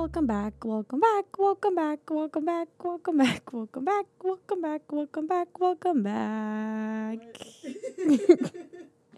[0.00, 5.26] Welcome back, welcome back, welcome back, welcome back, welcome back, welcome back, welcome back, welcome
[5.26, 7.18] back, welcome back.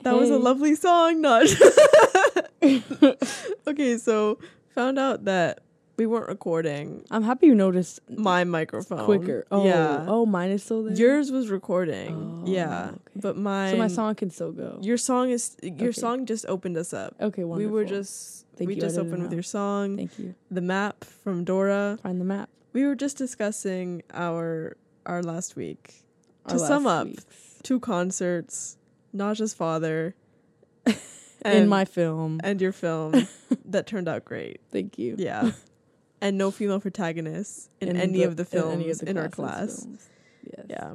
[0.03, 1.47] That was a lovely song, not.
[3.69, 4.41] okay, so
[4.75, 5.61] found out that
[6.03, 9.47] we weren't recording I'm happy you noticed my microphone quicker.
[9.53, 10.05] Oh, yeah.
[10.09, 10.97] oh, mine is still there.
[10.97, 12.43] Yours was recording.
[12.45, 12.99] Oh, yeah, okay.
[13.15, 13.71] but mine.
[13.71, 14.79] so my song can still go.
[14.83, 16.01] Your song is your Okay.
[16.05, 17.15] song just opened us up.
[17.21, 17.55] Okay, wonderful.
[17.59, 20.35] We were just Thank we you, just opened with your song, Thank you.
[20.51, 21.99] the map from Dora.
[22.03, 22.49] Find the map.
[22.73, 26.03] We were just discussing our our last week.
[26.47, 27.25] Our To sum up, week's.
[27.63, 28.77] Two concerts,
[29.15, 30.17] Najah's father,
[31.45, 32.41] in my film.
[32.43, 33.29] and your film
[33.67, 34.61] that turned out great.
[34.73, 35.15] Thank you.
[35.17, 35.53] Yeah.
[36.23, 39.19] and no female protagonists in, In any of the in films any of the in
[39.19, 39.87] our class.
[40.47, 40.67] Yes.
[40.71, 40.93] Yeah.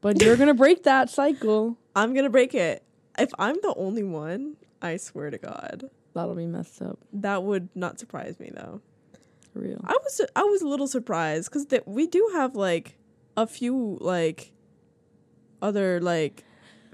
[0.00, 1.76] But you're gonna break that cycle.
[1.96, 2.84] I'm going to break it.
[3.18, 6.98] If I'm the only one, I swear to God, That'll be messed up.
[7.12, 8.80] that would not surprise me though.
[9.52, 9.80] For real.
[9.84, 12.96] I was I was a little surprised cuz th- we do have like
[13.36, 14.52] a few like
[15.60, 16.44] other like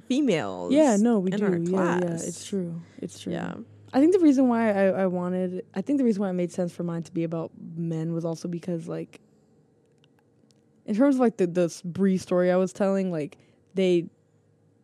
[0.08, 0.72] females.
[0.72, 1.44] Yeah, no, we in do.
[1.44, 2.80] our Yeah, yeah, it's true.
[3.02, 3.32] It's true.
[3.34, 3.54] Yeah.
[3.94, 6.50] I think the reason why I, I wanted, I think the reason why it made
[6.52, 9.20] sense for mine to be about men was also because, like,
[10.84, 13.38] in terms of like the the Bree story I was telling, like
[13.74, 14.06] they,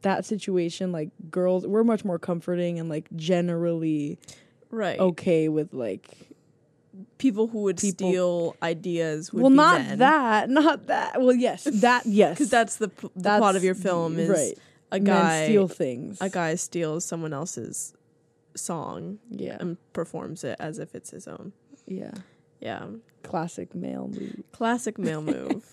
[0.02, 4.18] that situation, like girls, we're much more comforting and like generally
[4.70, 4.98] Right.
[4.98, 6.08] okay with like,
[7.18, 9.98] People who would People- steal ideas would well, not men.
[9.98, 11.20] that, not that.
[11.20, 14.58] Well, yes, that yes, Cuz that's the, p- the plot of your film is right.
[14.90, 16.18] a Men guy steal things.
[16.20, 17.92] a guy steals someone else's
[18.54, 21.52] song yeah, and performs it as if it's his own.
[21.86, 22.12] yeah,
[22.60, 22.86] Yeah.
[23.22, 24.42] classic male move.
[24.52, 25.64] Classic male move.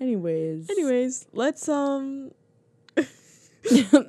[0.00, 2.30] Anyways, Anyways, let's um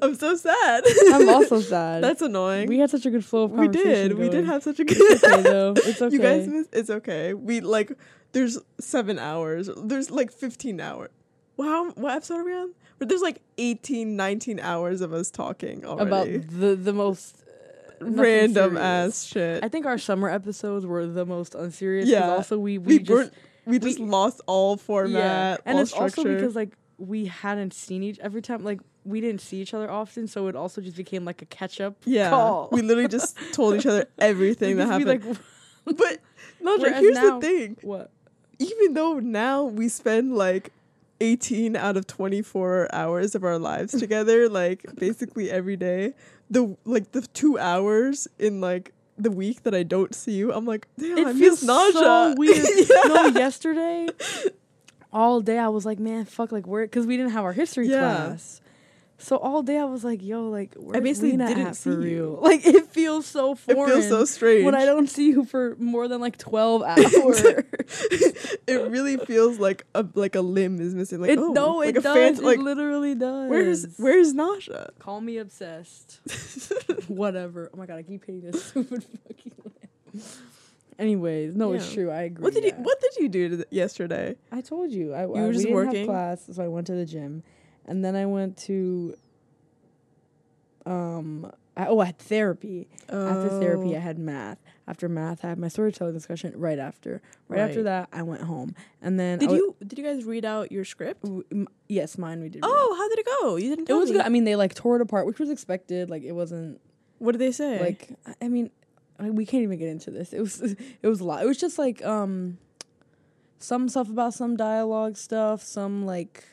[0.02, 0.84] I'm so sad.
[1.14, 2.04] I'm also sad.
[2.04, 2.68] That's annoying.
[2.68, 4.10] we had such a good flow of We conversation.
[4.10, 4.18] did.
[4.20, 5.74] We did have such a good It's okay though.
[5.78, 6.14] It's okay.
[6.16, 7.34] You guys miss it's okay.
[7.34, 7.94] We like
[8.34, 9.70] there's 7 hours.
[9.78, 11.10] There's like 15 hours.
[11.56, 12.74] Wow, what episode are we on?
[13.00, 17.45] But there's like 18, 19 hours of us talking already about the the most
[18.00, 19.64] Random ass shit.
[19.64, 22.08] I think our summer episodes were the most unserious.
[22.08, 22.30] Yeah.
[22.32, 23.32] Also, we we, we just
[23.66, 28.04] we just lost all format, yeah, and all it's also because like we hadn't seen
[28.04, 31.26] each every time like we didn't see each other often, so it also just became
[31.26, 31.96] like a catch up.
[32.06, 32.70] Yeah, call.
[32.72, 35.08] we literally just told each other everything that happened.
[35.08, 35.38] Like,
[35.86, 36.20] but
[36.62, 38.12] no, here's now- the thing: what?
[38.60, 40.72] even though now we spend like
[41.22, 46.14] 18 out of 24 hours of our lives together, like basically every day,
[46.50, 50.66] the like the two hours in like the week that I don't see you, I'm
[50.66, 51.92] like, damn, It I feels Najah.
[51.94, 52.58] so weird.
[52.90, 53.02] Yeah.
[53.08, 54.08] No, yesterday,
[55.14, 56.86] all day I was like, man, fuck, like where?
[56.86, 58.00] Because we didn't have our history Yeah.
[58.00, 58.62] class.
[59.18, 61.98] So all day I was like, yo, like where's basically Lina didn't see you.
[61.98, 62.40] real?
[62.42, 63.90] Like it feels so foreign.
[63.90, 64.66] It feels so strange.
[64.66, 67.06] when I don't see you for more than like twelve hours.
[67.08, 71.22] it really feels like a like a limb is missing.
[71.22, 72.40] Like it oh, no, like it does.
[72.40, 73.50] it like literally does.
[73.50, 74.92] where's where's Nasha?
[75.00, 76.20] Call me obsessed.
[77.08, 77.70] Whatever.
[77.74, 79.54] Oh my god, I keep hitting this stupid fucking.
[79.64, 80.24] lamp.
[80.98, 82.10] Anyways, no, it's true.
[82.10, 82.44] I agree.
[82.44, 82.72] What did you.
[82.72, 84.36] What did you do to th- yesterday?
[84.52, 85.14] I told you.
[85.14, 86.00] I, I were we just working?
[86.00, 87.44] have class, so I went to the gym,
[87.88, 89.16] and then I went to.
[90.86, 91.52] Um.
[91.78, 92.88] I, oh, I had therapy.
[93.10, 94.60] After therapy, I had math.
[94.88, 96.54] After math, I had my storytelling discussion.
[96.56, 100.06] Right after, right, after that, I went home, and then Did wa- you did you
[100.06, 101.24] guys read out your script?
[101.24, 102.64] w- m- yes, mine we did.
[102.64, 103.56] read Oh, how did it go?
[103.58, 104.16] You didn't it was me.
[104.18, 104.26] good.
[104.26, 106.10] I mean, they like tore it apart, which was expected.
[106.10, 106.80] Like it wasn't
[107.18, 107.78] what did they say?
[107.78, 108.70] like I- I mean,
[109.20, 110.32] I- we can't even get into this.
[110.32, 110.62] It was
[111.02, 111.44] it was a lot.
[111.44, 112.58] It was just like um
[113.60, 116.46] some stuff about some dialogue stuff, some like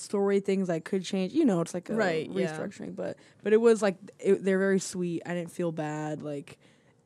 [0.00, 1.32] story things I could change.
[1.32, 2.56] You know, it's like a Right, yeah.
[2.56, 5.22] restructuring, but but it was like it, they're very sweet.
[5.26, 6.22] I didn't feel bad.
[6.22, 6.58] Like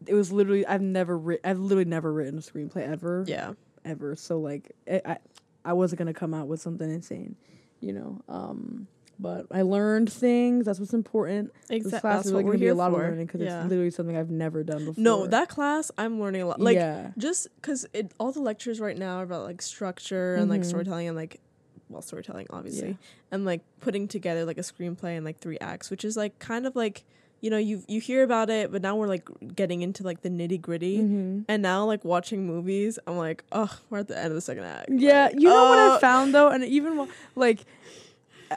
[0.06, 3.52] it was literally I've never writ I've literally never written a screenplay ever yeah.
[3.84, 4.16] ever.
[4.16, 5.16] So like I I,
[5.64, 7.36] I wasn't gonna come out with something insane,
[7.80, 8.20] you know.
[8.28, 8.86] Um,
[9.20, 10.64] but I learned things.
[10.66, 11.52] That's what's important.
[11.68, 12.00] This Exactly.
[12.00, 13.02] class That's is really we're gonna be a lot for.
[13.02, 13.62] of learning because yeah.
[13.62, 15.02] it's literally something I've never done before.
[15.02, 16.60] no, that class I'm learning a lot.
[16.60, 20.48] Like yeah, just because it all the lectures right now are about like structure and
[20.48, 20.66] like Mhm.
[20.66, 21.40] storytelling and like
[21.88, 22.94] well storytelling obviously Yeah.
[23.32, 26.66] and like putting together like a screenplay in like three acts which is like kind
[26.66, 27.04] of like
[27.40, 30.28] you know you you hear about it but now we're like getting into like the
[30.28, 31.44] nitty gritty Mhm.
[31.48, 34.64] and now like watching movies I'm like oh we're at the end of the second
[34.64, 35.26] act yeah.
[35.26, 37.60] Like, You know what I found though, and even like.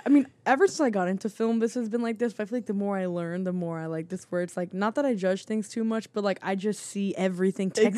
[0.05, 2.33] I mean, ever since I got into film, this has been like this.
[2.33, 4.25] But I feel like the more I learn, the more I like this.
[4.29, 7.13] Where it's like not that I judge things too much, but like I just see
[7.15, 7.97] everything technically.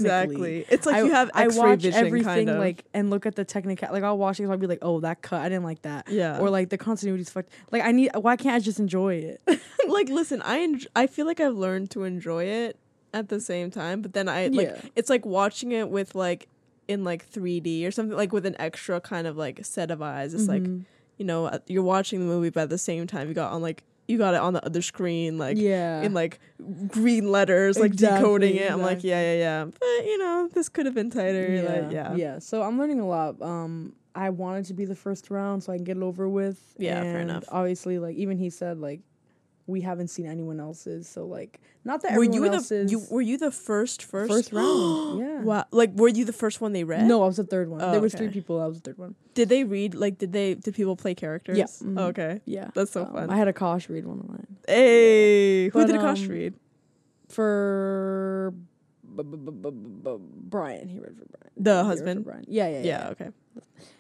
[0.60, 3.10] exactly it's like I, you have I X-ray watch vision everything kind of like and
[3.10, 3.90] look at the technical.
[3.92, 6.08] Like I'll watch things, I'll be like, oh, that cut, I didn't like that.
[6.10, 7.50] yeah Or like the continuity's fucked.
[7.72, 8.12] Like I need.
[8.16, 9.42] Why can't I just enjoy it?
[9.88, 12.78] like listen I enj- I feel like I've learned to enjoy it
[13.14, 14.82] at the same time, but then I like Yeah.
[14.96, 16.48] it's like watching it with like
[16.88, 20.34] in like 3D or something like with an extra kind of like set of eyes.
[20.34, 20.86] It's like Mhm.
[21.18, 23.62] You know uh, you're watching the movie, but at the same time you got on
[23.62, 26.40] like you got it on the other screen like yeah, in like
[26.88, 28.72] green letters, like decoding Exactly, it.
[28.72, 29.66] I'm like, yeah, yeah, yeah.
[29.66, 31.64] But you know, this could have been tighter.
[31.64, 32.40] Like, yeah, yeah.
[32.40, 33.42] So I'm learning a lot.
[33.42, 36.76] Um, I wanted to be the first round so I can get it over with.
[36.78, 37.46] Yeah, fair enough.
[37.50, 39.02] Obviously, like even he said, like
[39.68, 41.08] we haven't seen anyone else's.
[41.08, 42.92] So like, not that Were everyone you the else's.
[42.92, 45.20] you were you the first first first round?
[45.20, 45.42] yeah.
[45.42, 47.06] Wow, like were you the first one they read?
[47.08, 47.82] No, I was the third one.
[47.82, 48.26] Oh, there was okay.
[48.26, 48.60] three people.
[48.62, 49.16] I was the third one.
[49.34, 49.96] Did they read?
[49.96, 50.56] Like, did they?
[50.56, 51.58] Did people play characters?
[51.58, 52.00] Yeah, mhm.
[52.00, 52.42] Oh, okay.
[52.46, 53.30] Yeah, That's so Um, fun.
[53.30, 56.54] I had Akash read one of mine Hey, who did Akash um, read?
[57.30, 58.54] for
[59.16, 60.18] b- b- b-
[60.50, 60.88] Brian.
[60.88, 61.52] He read for Brian.
[61.58, 62.26] The He husband?
[62.26, 62.46] Brian.
[62.48, 62.84] Yeah, yeah, yeah.
[62.86, 63.10] Yeah.
[63.10, 63.30] Okay.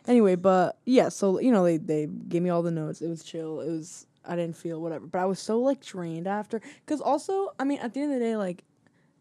[0.07, 3.01] Anyway, but yeah, so you know they they gave me all the notes.
[3.01, 3.61] It was chill.
[3.61, 6.61] It was I didn't feel whatever, but I was so like drained after.
[6.85, 8.63] Cause also, I mean, at the end of the day, like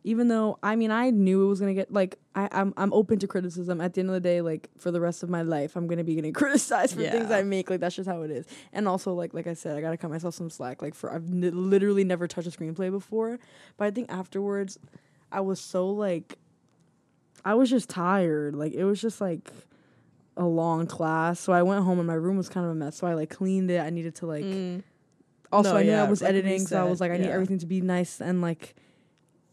[0.05, 3.19] even though I mean I knew it was gonna get like I I'm I'm open
[3.21, 3.81] to criticism.
[3.81, 6.03] At the end of the day, like for the rest of my life, I'm gonna
[6.05, 7.71] be getting criticized for things I make.
[7.71, 8.47] Like that's just how it is.
[8.73, 10.83] And also like like I said, I gotta cut myself some slack.
[10.83, 13.39] Like for I've n- literally never touched a screenplay before,
[13.77, 14.79] but I think afterwards,
[15.31, 16.37] I was so like
[17.45, 18.55] I was just tired.
[18.57, 19.51] Like it was just like
[20.37, 21.39] a long class.
[21.39, 22.97] So I went home and my room was kind of a mess.
[22.97, 23.81] So I like cleaned it.
[23.81, 24.83] I needed to like Mm.
[25.53, 27.31] Also No, I knew yeah, I was like editing, so I was like I need
[27.31, 28.75] everything to be nice and like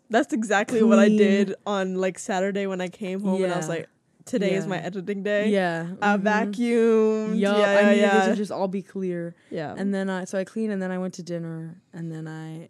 [0.09, 3.69] That's exactly what I did on like Saturday when I came home, and I was
[3.69, 3.87] like,
[4.25, 5.49] today is my editing day.
[5.49, 5.87] yeah.
[6.01, 6.23] I mhm.
[6.23, 7.39] vacuumed.
[7.39, 8.25] Yeah, I yeah, needed yeah.
[8.25, 9.35] it to just all be clear.
[9.49, 9.73] yeah.
[9.77, 12.69] And then I so I cleaned and then I went to dinner and then I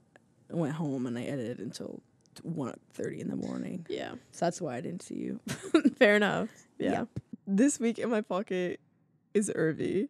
[0.49, 2.01] went home and I edited until
[2.43, 3.85] one thirty in the morning.
[3.89, 4.11] yeah.
[4.31, 5.39] So that's why I didn't see you.
[5.99, 6.49] Fair enough.
[6.77, 6.91] Yeah.
[6.91, 7.05] Yeah.
[7.45, 8.79] This week in my pocket
[9.33, 10.09] is Irvi.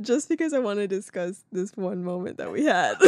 [0.00, 2.94] Just because I want to discuss this one moment that we had.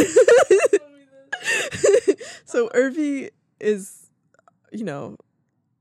[2.45, 4.11] so Irvi is,
[4.73, 5.17] you know,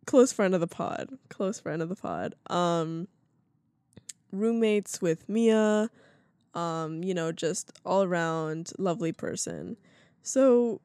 [0.06, 1.10] close friend of the pod.
[1.30, 2.36] Close friend of the pod.
[2.48, 3.08] Um
[4.32, 5.90] roommates with Mia.
[6.54, 9.78] Um, you know, just all around lovely person.
[10.24, 10.82] So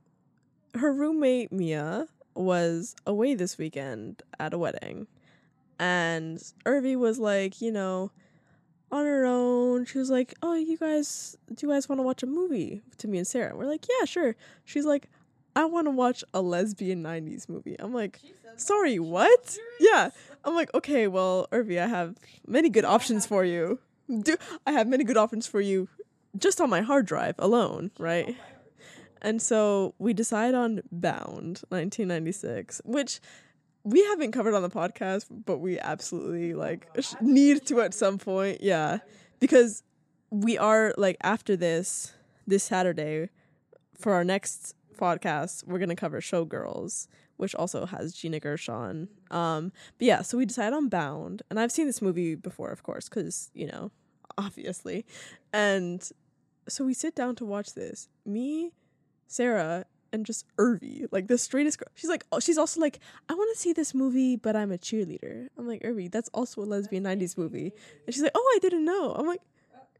[0.74, 5.06] her roommate Mia was away this weekend at a wedding.
[5.78, 8.10] And Irvi was like, you know,
[8.94, 9.84] on her own.
[9.84, 13.08] She was like, "Oh, you guys, do you guys want to watch a movie?" To
[13.08, 15.08] me and Sarah, we're like, "Yeah, sure." She's like,
[15.56, 18.20] "I want to watch a lesbian '90s movie." I'm like,
[18.56, 20.10] "Sorry, what?" Yeah,
[20.44, 23.80] I'm like, "Okay, well, Irvi, I have many good options for you.
[24.08, 24.36] Do
[24.66, 25.88] I have many good options for you,
[26.38, 28.36] just on my hard drive alone, right?"
[29.20, 33.20] And so we decide on Bound 1996, which
[33.84, 36.88] we haven't covered on the podcast, but we absolutely like
[37.20, 38.62] need to at some point.
[38.62, 38.98] Yeah.
[39.40, 39.82] Because
[40.30, 42.14] we are like after this
[42.46, 43.28] this Saturday
[43.96, 49.08] for our next podcast, we're going to cover Showgirls, which also has Gina Gershon.
[49.30, 52.82] Um but yeah, so we decided on Bound, and I've seen this movie before, of
[52.82, 53.90] course, cuz, you know,
[54.38, 55.04] obviously.
[55.52, 56.08] And
[56.68, 58.08] so we sit down to watch this.
[58.24, 58.72] Me,
[59.26, 59.84] Sarah,
[60.14, 61.88] and just Irvy, like the straightest girl.
[61.96, 64.78] She's like, oh, she's also like, I want to see this movie, but I'm a
[64.78, 65.48] cheerleader.
[65.58, 67.72] I'm like, Irvy, that's also a lesbian '90s movie.
[68.06, 69.12] And she's like, Oh, I didn't know.
[69.12, 69.42] I'm like,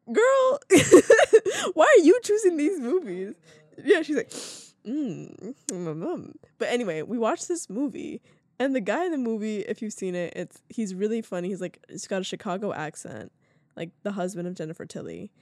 [0.07, 0.61] Girl,
[1.75, 3.35] why are you choosing these movies?
[3.83, 6.35] Yeah, she's like, mm, mm, mm.
[6.59, 8.21] But anyway, we watched this movie,
[8.61, 11.49] and the guy in the movie, if you've seen it, it's he's really funny.
[11.49, 13.33] He's like, he's got a Chicago accent,
[13.77, 15.33] like the husband of Jennifer Tilly,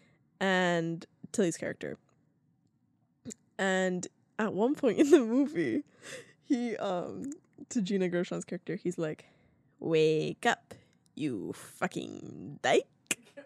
[0.41, 1.99] and Tilly's character.
[3.59, 4.09] And
[4.43, 5.85] at one point in the movie,
[6.43, 7.31] he um
[7.69, 9.27] to Gina Gershon's character, he's like,
[9.79, 10.75] "Wake up,
[11.15, 12.87] you fucking dyke."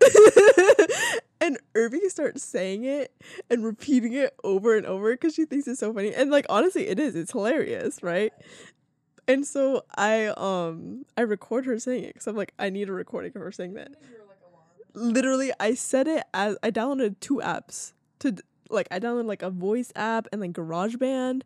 [1.40, 3.12] and Irving starts saying it
[3.50, 6.14] and repeating it over and over because she thinks it's so funny.
[6.14, 7.14] And like honestly, it is.
[7.14, 8.32] It's hilarious, right?
[9.28, 12.92] And so I um I record her saying it because I'm like I need a
[12.92, 13.92] recording of her saying that.
[14.94, 18.36] Literally, I said it as I downloaded two apps to
[18.70, 21.42] like I downloaded like a voice app and like GarageBand,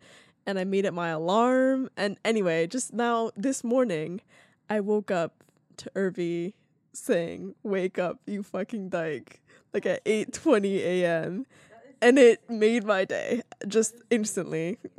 [0.47, 1.91] and I made it my alarm.
[1.97, 4.21] And anyway, just now this morning,
[4.69, 5.45] I woke up
[5.79, 6.55] to Irvi
[6.93, 9.41] saying "Wake up, you fucking dyke!"
[9.73, 11.47] like at eight twenty a.m.
[12.03, 14.79] and it made my day just instantly.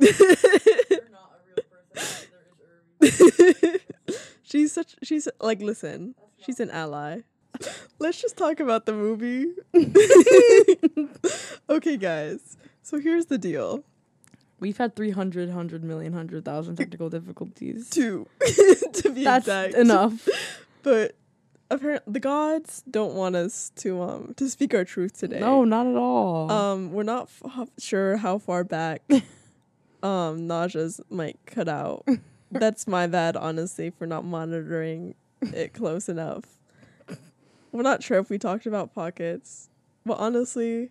[4.42, 6.14] she's such she's like listen
[6.44, 7.20] she's an ally
[7.98, 9.46] let's just talk about the movie
[11.70, 13.84] okay guys so here's the deal
[14.60, 17.90] We've had 300, 100 million, 100,000 technical difficulties.
[17.90, 18.28] two
[18.92, 20.28] to be That's exact enough.
[20.84, 21.16] but
[21.68, 25.86] apparently the gods don't want us to um to speak our truth today No, not
[25.88, 26.50] at all.
[26.52, 29.02] um we're not f- sure how far back
[30.02, 32.06] um Najah's mic cut out.
[32.52, 36.44] That's my bad, honestly, for not monitoring it close enough.
[37.72, 39.68] We're not sure if we talked about pockets,
[40.06, 40.90] but honestly,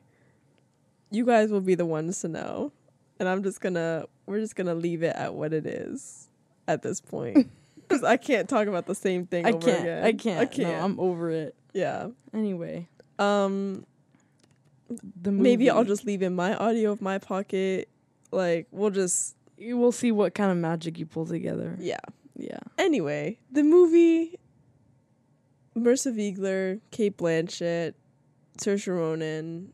[1.12, 2.72] you guys will be the ones to know.
[3.20, 6.28] And I'm just gonna, we're just gonna leave it at what it is
[6.68, 7.50] at this point.
[7.88, 9.82] Because I can't talk about the same thing I over can't.
[9.82, 10.04] again.
[10.06, 10.40] I can't.
[10.40, 10.70] I can't.
[10.78, 11.56] No, I'm over it.
[11.74, 12.08] yeah.
[12.34, 12.88] Anyway,
[13.20, 13.86] Um,
[15.22, 17.90] the maybe I'll just leave in my audio of my pocket.
[18.32, 21.76] Like, we'll just, You will see what kind of magic you pull together.
[21.82, 22.00] yeah.
[22.38, 22.60] Yeah.
[22.78, 24.40] Anyway, the movie
[25.78, 27.94] Marissa Wiegler, Cate Blanchett,
[28.58, 29.72] Saoirse Ronan.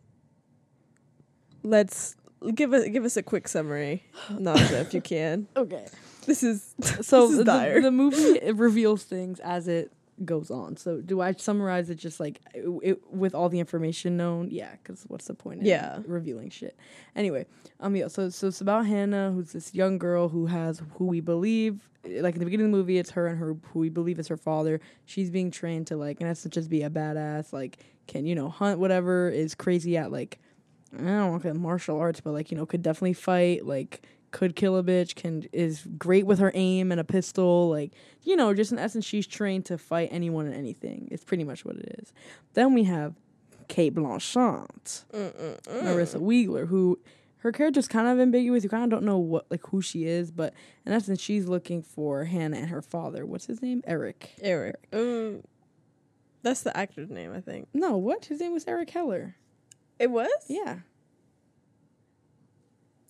[1.64, 2.16] Let's
[2.54, 5.48] give us give us a quick summary, Najah, if you can.
[5.56, 5.86] Okay.
[6.26, 7.82] This is So This is the, dire.
[7.82, 9.92] the movie it reveals things as it
[10.26, 10.76] goes on.
[10.78, 14.50] So do I summarize it just like it, it- with all the information known?
[14.52, 15.62] Yeah, because what's the point?
[15.62, 16.00] In Yeah.
[16.06, 16.76] revealing shit.
[17.16, 17.46] Anyway,
[17.80, 18.08] um, yeah.
[18.08, 22.34] So so it's about Hanna, who's this young girl who has who we believe, like
[22.36, 24.38] in the beginning of the movie, it's her and her who we believe is her
[24.38, 24.80] father.
[25.06, 28.50] She's being trained to like in essence just be a badass, like can you know
[28.50, 30.40] hunt whatever is crazy at like
[30.98, 34.78] I don't to martial arts, but like you know could definitely fight, like could kill
[34.78, 37.94] a bitch, can is great with her aim and a pistol, like
[38.24, 41.08] you know just in essence she's trained to fight anyone and anything.
[41.12, 42.14] It's pretty much what it is.
[42.54, 43.16] Then we have
[43.68, 47.00] Cate Blanchett, Marissa Wiegler, who
[47.40, 48.64] her character's kind of ambiguous.
[48.64, 50.54] You kind of don't know what like who she is, but
[50.86, 53.26] in essence she's looking for Hanna and her father.
[53.26, 53.82] What's his name?
[53.86, 54.32] Eric.
[54.42, 54.76] Eric.
[54.92, 55.44] Um,
[56.44, 57.68] that's the actor's name, I think.
[57.74, 58.26] No, what?
[58.26, 59.36] His name was Eric Heller.
[60.00, 60.30] It was?
[60.48, 60.80] Yeah.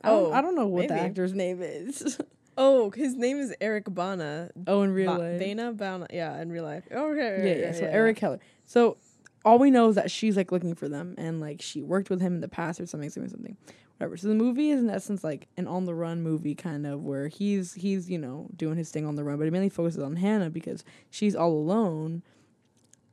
[0.02, 2.20] I don't, Oh, I don't know what the actor's name is.
[2.60, 4.50] Oh, his name is Eric Bana.
[4.66, 5.40] oh, in real Ba- life.
[5.40, 6.08] Bana Bana.
[6.12, 6.86] Yeah, in real life.
[6.92, 7.44] Okay.
[7.62, 7.72] yeah, yeah.
[7.72, 8.40] So Eric Heller.
[8.66, 8.98] So
[9.46, 12.20] all we know is that she's like looking for them, and like she worked with
[12.20, 13.58] him in the past or something, something, something,
[13.98, 14.18] whatever.
[14.18, 17.28] So the movie is in essence like an on the run movie, kind of where
[17.28, 20.16] he's he's you know doing his thing on the run, but it mainly focuses on
[20.16, 22.24] Hanna because she's all alone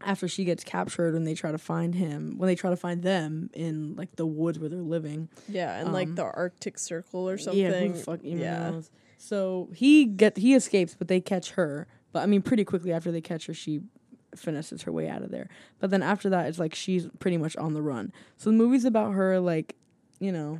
[0.04, 3.02] after she gets captured when they try to find him when they try to find
[3.02, 7.28] them in like the woods where they're living Yeah, and like Um, the Arctic Circle
[7.28, 7.60] or something.
[7.62, 8.70] Yeah, fuck yeah.
[8.70, 8.90] knows?
[9.18, 11.86] So he get he escapes, but they catch her.
[12.12, 13.80] But I mean, pretty quickly after they catch her, she
[14.36, 15.48] finishes her way out of there.
[15.80, 18.12] But then after that, it's like she's pretty much on the run.
[18.36, 19.74] So the movie's about her, like,
[20.20, 20.58] you know,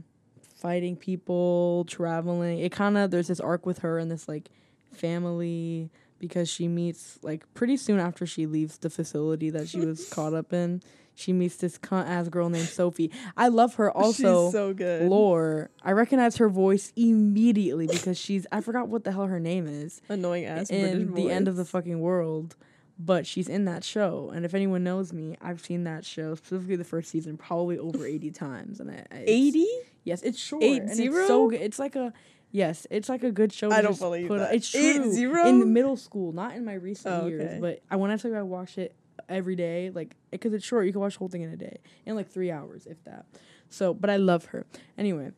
[0.57, 2.59] fighting people, traveling.
[2.61, 4.49] It kind of there's this arc with her and this like
[4.93, 5.91] family
[6.28, 10.35] because she meets like pretty soon after she leaves the facility that she was caught
[10.35, 10.83] up in.
[11.16, 13.12] She meets this cunt ass girl named Sophie.
[13.37, 15.09] I love her also She's so good.
[15.09, 15.71] lore.
[15.83, 20.00] I recognize her voice immediately because she's I forgot what the hell her name is
[20.09, 22.57] Annoying ass British in the end of the fucking world.
[22.97, 26.76] But she's in that show, and if anyone knows me, I've seen that show specifically
[26.76, 28.78] the first season probably over eighty times.
[28.78, 29.66] And I, eighty.
[30.04, 30.62] yes, it's short.
[30.62, 31.61] Eight and It's so good.
[31.61, 32.12] It's like a
[32.55, 33.69] yes, it's like a good show.
[33.69, 34.55] to I don't believe put that.
[34.55, 34.81] It's true.
[34.81, 35.47] Eight zero?
[35.47, 37.61] in middle school, not in my recent Oh, years.
[37.61, 38.95] But I when I tell you I watch it
[39.29, 41.79] every day, like because it's short, you can watch the whole thing in a day
[42.07, 43.27] in like three hours, if that.
[43.69, 44.65] So, but I love her
[44.97, 45.33] anyway.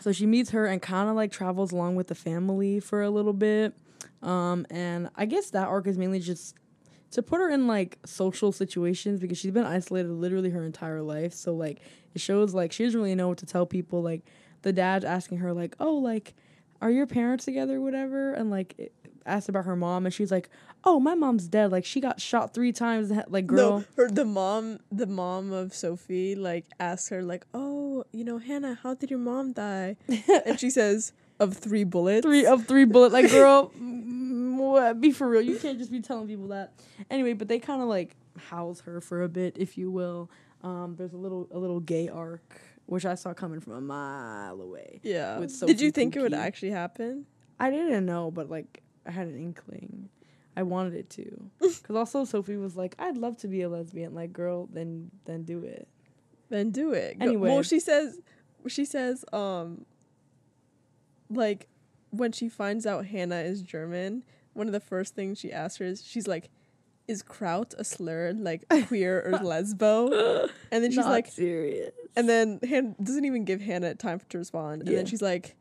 [0.00, 3.10] So she meets her and kind of like travels along with the family for a
[3.10, 3.74] little bit.
[4.22, 6.54] Um, and I guess that arc is mainly just
[7.10, 11.32] to put her in like social situations because she's been isolated literally her entire life.
[11.34, 11.80] So like
[12.14, 14.02] it shows like she doesn't really know what to tell people.
[14.02, 14.22] Like
[14.62, 16.34] the dad's asking her like, "Oh, like
[16.80, 18.92] are your parents together, or whatever?" And like
[19.26, 20.48] asked about her mom, and she's like,
[20.84, 21.70] "Oh, my mom's dead.
[21.72, 23.12] Like she got shot three times.
[23.28, 28.04] Like girl." No, her the mom, the mom of Sophie, like asks her, like, "Oh,
[28.12, 29.96] you know, Hanna, how did your mom die?"
[30.46, 33.72] and she says, "Of three bullets." three of three bullet like girl
[35.00, 36.72] be for real you can't just be telling people that
[37.10, 38.16] anyway but they kind of like
[38.50, 40.30] house her for a bit if you will
[40.62, 44.60] um there's a little a little gay arc which i saw coming from a mile
[44.60, 45.38] away Yeah.
[45.66, 47.26] Did you think it would actually happen?
[47.60, 50.08] i didn't know but like i had an inkling
[50.56, 54.14] i wanted it to because also sophie was like i'd love to be a lesbian
[54.14, 55.86] like girl then then do it
[56.50, 57.18] Then do it.
[57.18, 57.50] Go- Anyway.
[57.50, 58.18] well, she says,
[58.68, 59.84] she says, um,
[61.28, 61.68] like
[62.10, 65.84] when she finds out Hanna is German, one of the first things she asks her
[65.84, 66.48] is, she's like,
[67.08, 72.28] "Is Kraut a slur, like queer or lesbo?" And then she's Not like, serious and
[72.28, 74.96] then Han- doesn't even give Hanna time to respond, and Yeah.
[74.98, 75.56] then she's like,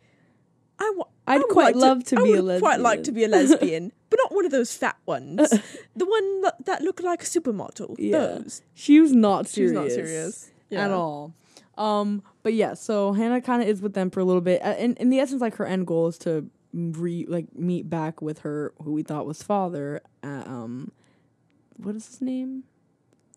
[0.79, 3.23] "I want." I'd quite like love to I be a would quite like to be
[3.23, 5.49] a lesbian." lesbian, but not one of those fat ones.
[5.95, 7.95] the one that, that look like a supermodel.
[7.99, 8.17] Yeah.
[8.39, 8.61] Those.
[8.73, 9.71] she was not serious.
[9.71, 10.51] She's serious not serious
[10.85, 11.33] at all.
[11.77, 14.61] Um, but yeah, so Hanna kind of is with them for a little bit.
[14.65, 18.21] Uh, In in the essence, like her end goal is to re like meet back
[18.21, 20.01] with her who we thought was father.
[20.23, 20.91] At, um,
[21.77, 22.63] what is his name?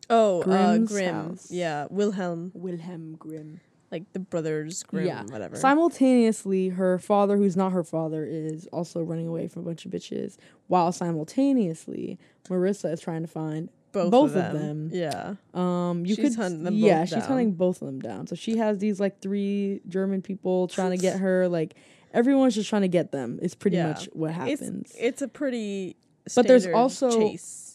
[0.08, 1.14] Oh, uh, Grimm.
[1.14, 1.50] house.
[1.50, 2.50] Yeah, Wilhelm.
[2.54, 3.60] Wilhelm Grimm.
[3.92, 5.24] like the brothers Grimm, Yeah.
[5.30, 5.56] whatever.
[5.56, 9.90] Simultaneously, her father, who's not her father, is also running away from a bunch of
[9.90, 10.36] bitches.
[10.68, 12.18] While simultaneously,
[12.48, 14.88] Marissa is trying to find both, both of of them.
[14.88, 14.90] them.
[14.92, 15.34] Yeah.
[15.54, 17.22] Um, you She's could, hunting them yeah, she's down.
[17.22, 18.28] hunting both of them down.
[18.28, 21.48] So she has these like three German people trying to get her.
[21.48, 21.74] Like
[22.14, 23.40] everyone's just trying to get them.
[23.42, 23.88] It's pretty Yeah.
[23.88, 24.92] much what happens.
[24.92, 25.96] It's it's a pretty
[26.36, 27.69] But there's also- chase.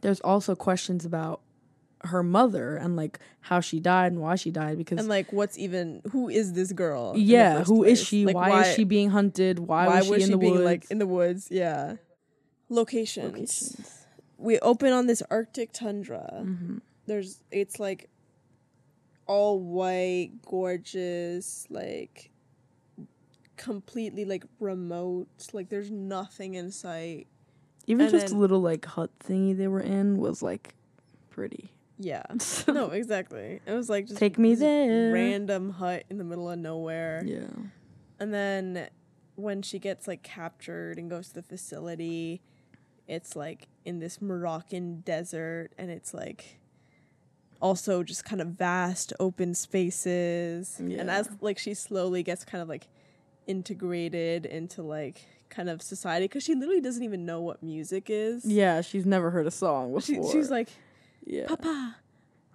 [0.00, 1.40] There's also questions about
[2.02, 5.58] her mother and like how she died and why she died because And like what's
[5.58, 7.14] even who is this girl?
[7.16, 8.08] yeah, who is place?
[8.08, 8.24] she?
[8.26, 9.58] Like, why, is she being hunted?
[9.58, 10.64] Why, why was she in the being woods?
[10.64, 11.48] like in the woods?
[11.50, 11.96] Yeah.
[12.68, 13.32] Locations.
[13.32, 14.04] Locations.
[14.36, 16.42] We open on this Arctic tundra.
[16.44, 16.80] Mhm.
[17.06, 18.08] There's it's like
[19.26, 22.30] all white, gorgeous, like
[23.56, 25.28] completely like remote.
[25.52, 27.26] Like there's nothing in sight.
[27.88, 30.74] Even and just then- a little like hut thingy they were in was like
[31.30, 31.72] pretty.
[31.98, 32.22] Yeah.
[32.68, 33.60] no, exactly.
[33.66, 35.12] It was like just Take me there.
[35.12, 37.22] Random hut in the middle of nowhere.
[37.24, 37.48] Yeah.
[38.20, 38.88] And then
[39.34, 42.42] when she gets like captured and goes to the facility,
[43.06, 46.60] it's like in this Moroccan desert and it's like
[47.60, 50.78] also just kind of vast open spaces.
[50.78, 52.86] And as like she slowly gets kind of like
[53.46, 58.44] integrated into like kind of society cuz she literally doesn't even know what music is.
[58.44, 60.32] Yeah, she's never heard a song She, before.
[60.32, 60.68] she's like,
[61.24, 61.46] yeah.
[61.46, 61.96] "Papa,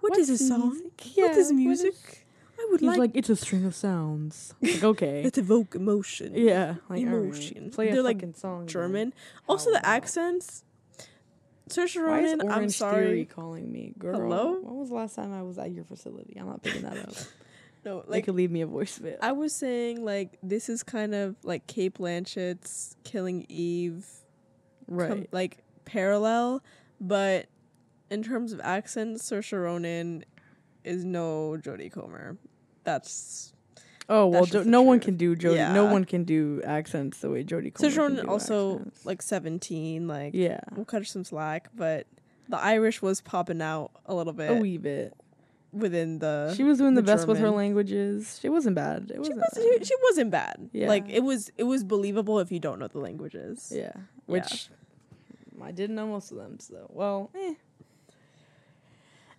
[0.00, 0.70] what is a song?
[0.70, 0.92] music?
[1.00, 1.94] what Yeah, is what music?
[1.94, 2.20] is-
[2.56, 4.54] I would He's like, like, it's a string of sounds.
[4.62, 5.22] Like, okay.
[5.24, 6.76] that evoke emotion." yeah.
[6.88, 7.70] Like, Emotion.
[7.70, 8.66] Play a They're, like, fucking song.
[8.68, 9.12] German.
[9.48, 10.62] Oh, also, the accents.
[11.68, 13.06] Saoirse Ronan, I'm sorry.
[13.06, 13.94] Theory calling me?
[13.98, 14.60] Girl, Hello?
[14.60, 16.36] When was the last time I was at your facility?
[16.38, 17.14] I'm not picking that up.
[17.84, 19.16] No, Like, like could leave me a voicemail.
[19.20, 24.06] I was saying, like this is kind of like Cate Blanchett's Killing Eve,
[24.88, 25.28] com- right.
[25.32, 26.62] like parallel,
[27.00, 27.46] but
[28.10, 30.24] in terms of accents, Saoirse Ronan
[30.84, 32.36] is no Jodie Comer.
[32.84, 33.52] That's
[34.08, 35.72] oh well, that's jo- no one can do Jodie.
[35.72, 37.74] No one can do accents the way Jodie.
[37.74, 39.06] Comer Saoirse Ronan also accents.
[39.06, 40.08] like seventeen.
[40.08, 42.06] Like yeah, we'll cut her some slack, but
[42.48, 45.14] the Irish was popping out a little bit a wee bit.
[45.74, 46.54] Within the.
[46.56, 48.38] She was doing the, the best with her languages.
[48.40, 49.10] She wasn't bad.
[49.10, 49.36] It She wasn't.
[49.38, 49.86] was bad.
[49.86, 50.70] she wasn't bad.
[50.72, 50.88] Yeah.
[50.88, 53.72] Like it was it was believable if you don't know the languages.
[53.74, 53.92] Yeah,
[54.26, 54.68] which
[55.62, 56.58] I didn't know most of them.
[56.60, 57.54] So well, eh.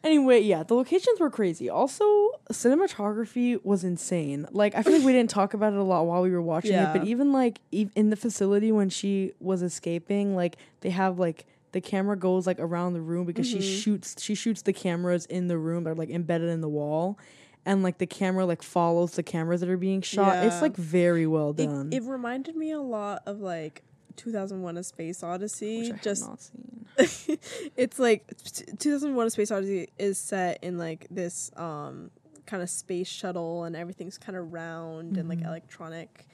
[0.04, 1.68] Anyway, yeah, the locations were crazy.
[1.68, 2.06] Also,
[2.52, 4.46] cinematography was insane.
[4.52, 6.74] Like I feel like we didn't talk about it a lot while we were watching
[6.74, 11.48] it, but even like in the facility when she was escaping, like they have like
[11.76, 13.82] the camera goes like around the room because she Mhm.
[13.84, 17.20] shoots she shoots the cameras in the room that are like embedded in the wall.
[17.66, 20.46] And like the camera like follows the cameras that are being shot.
[20.46, 21.90] It's like very well done.
[21.92, 23.84] it reminded me a lot of like
[24.16, 25.80] 2001: A Space Odyssey.
[25.82, 26.86] which I have Just not seen.
[27.76, 32.10] it's like t- 2001: A Space Odyssey is set in like this um
[32.46, 35.48] kind of space shuttle and everything's kind of round and like Mhm.
[35.48, 36.28] electronic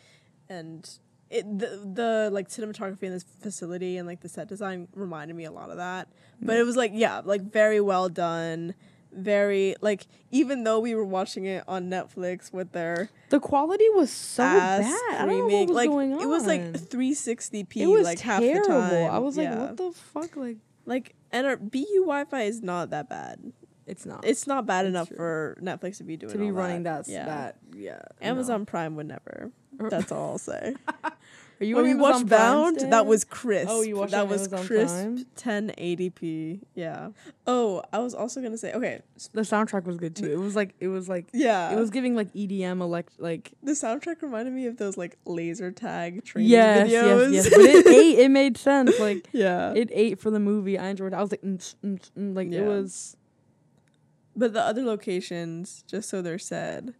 [0.50, 0.88] and
[1.32, 5.46] it the, the like cinematography in this facility and like the set design reminded me
[5.46, 6.08] a lot of that
[6.40, 6.46] hmm.
[6.46, 8.76] but it was like yeah like very well done
[9.14, 14.12] very like even though we were watching it on Netflix with their The quality was
[14.12, 14.84] so bad.
[14.84, 16.22] I don't know what was like going on.
[16.22, 18.48] it was like 360p it was like terrible.
[18.48, 19.60] half the time I was like, Yeah.
[19.60, 20.36] what the fuck?
[20.36, 23.52] Like, like and our BU Wi-Fi is not that bad
[23.86, 24.24] it's not.
[24.24, 25.18] it's not bad That's enough true.
[25.18, 27.06] for Netflix to be doing to be running that.
[27.06, 27.12] that.
[27.12, 28.02] yeah That yeah.
[28.22, 29.52] Amazon Prime would never no.
[29.80, 33.96] That's all I'll say Are you when we watched Bound that was crisp Oh, you
[33.96, 34.96] watched that was crisp
[35.38, 37.10] 1080p yeah
[37.46, 39.02] oh I was also gonna say okay
[39.34, 40.32] the soundtrack was good too.
[40.32, 43.74] It was like it was like yeah it was giving like EDM elect like the
[43.74, 47.50] soundtrack reminded me of those like laser tag training yes, videos yes, yes.
[47.56, 48.20] But it ate.
[48.20, 49.00] It made sense.
[49.00, 50.80] Like yeah it ate for the movie.
[50.80, 51.14] I enjoyed.
[51.14, 51.16] it.
[51.16, 52.62] I was like, mm, mm, mm, like Yeah.
[52.62, 53.16] it was.
[54.36, 56.94] But the other locations, just so they're said,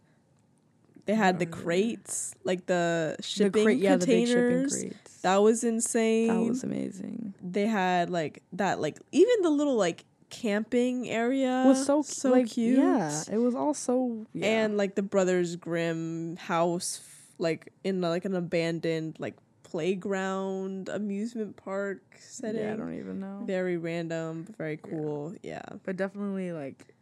[1.06, 1.62] they had the Oh, yeah.
[1.64, 5.20] crates, like the the shipping crate- yeah, the big shipping crates.
[5.22, 6.28] that was insane.
[6.28, 7.34] that was amazing.
[7.42, 12.46] they had like that, like even the little like camping area was so so like,
[12.48, 12.78] cute.
[12.78, 14.46] Yeah, it was all so yeah.
[14.64, 17.00] and like the Brothers Grimm house,
[17.38, 19.34] like in like an abandoned like
[19.64, 22.60] playground amusement park setting.
[22.62, 23.42] Yeah, I don't even know.
[23.44, 25.34] very random, very cool.
[25.42, 25.62] yeah.
[25.84, 26.94] But definitely like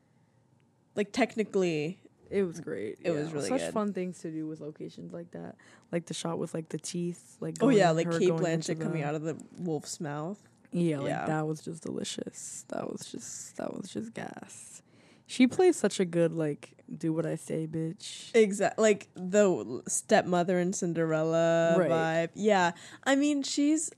[0.97, 2.99] like technically it was great.
[3.03, 3.73] It was really such good.
[3.75, 5.57] fun things to do with locations like that.
[5.93, 9.03] Like the shot with like the teeth, like oh yeah like her cate blanchett coming
[9.03, 10.39] the- out of the wolf's mouth
[10.73, 11.27] Yeah, like yeah.
[11.27, 12.65] that was just delicious.
[12.69, 14.83] That was just that was just gas.
[15.27, 18.31] She plays such a good like do what I say, bitch.
[18.35, 21.91] exactly like the stepmother and cinderella Right.
[21.91, 22.73] vibe yeah
[23.05, 23.93] i mean she's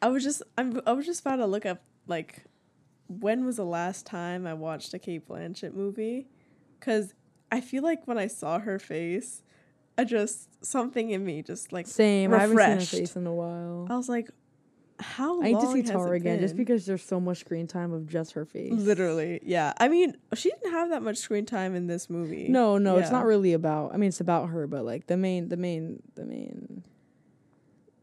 [0.00, 2.42] i was just i'm i was just about to look up like
[3.06, 6.26] when was the last time i watched a cate blanchett movie
[6.80, 7.14] because
[7.52, 9.42] I feel like when I saw her face,
[9.96, 12.32] I just something in me just like Same.
[12.32, 13.86] I haven't seen her face in a while.
[13.90, 14.30] I was like,
[14.98, 18.08] how I need to see Tár again just because there's so much screen time of
[18.08, 18.72] just her face.
[18.72, 19.72] Literally, yeah.
[19.78, 22.48] I mean, she didn't have that much screen time in this movie.
[22.48, 23.92] No, no, it's not really about.
[23.94, 26.84] I mean, it's about her, but like the main, the main, the main,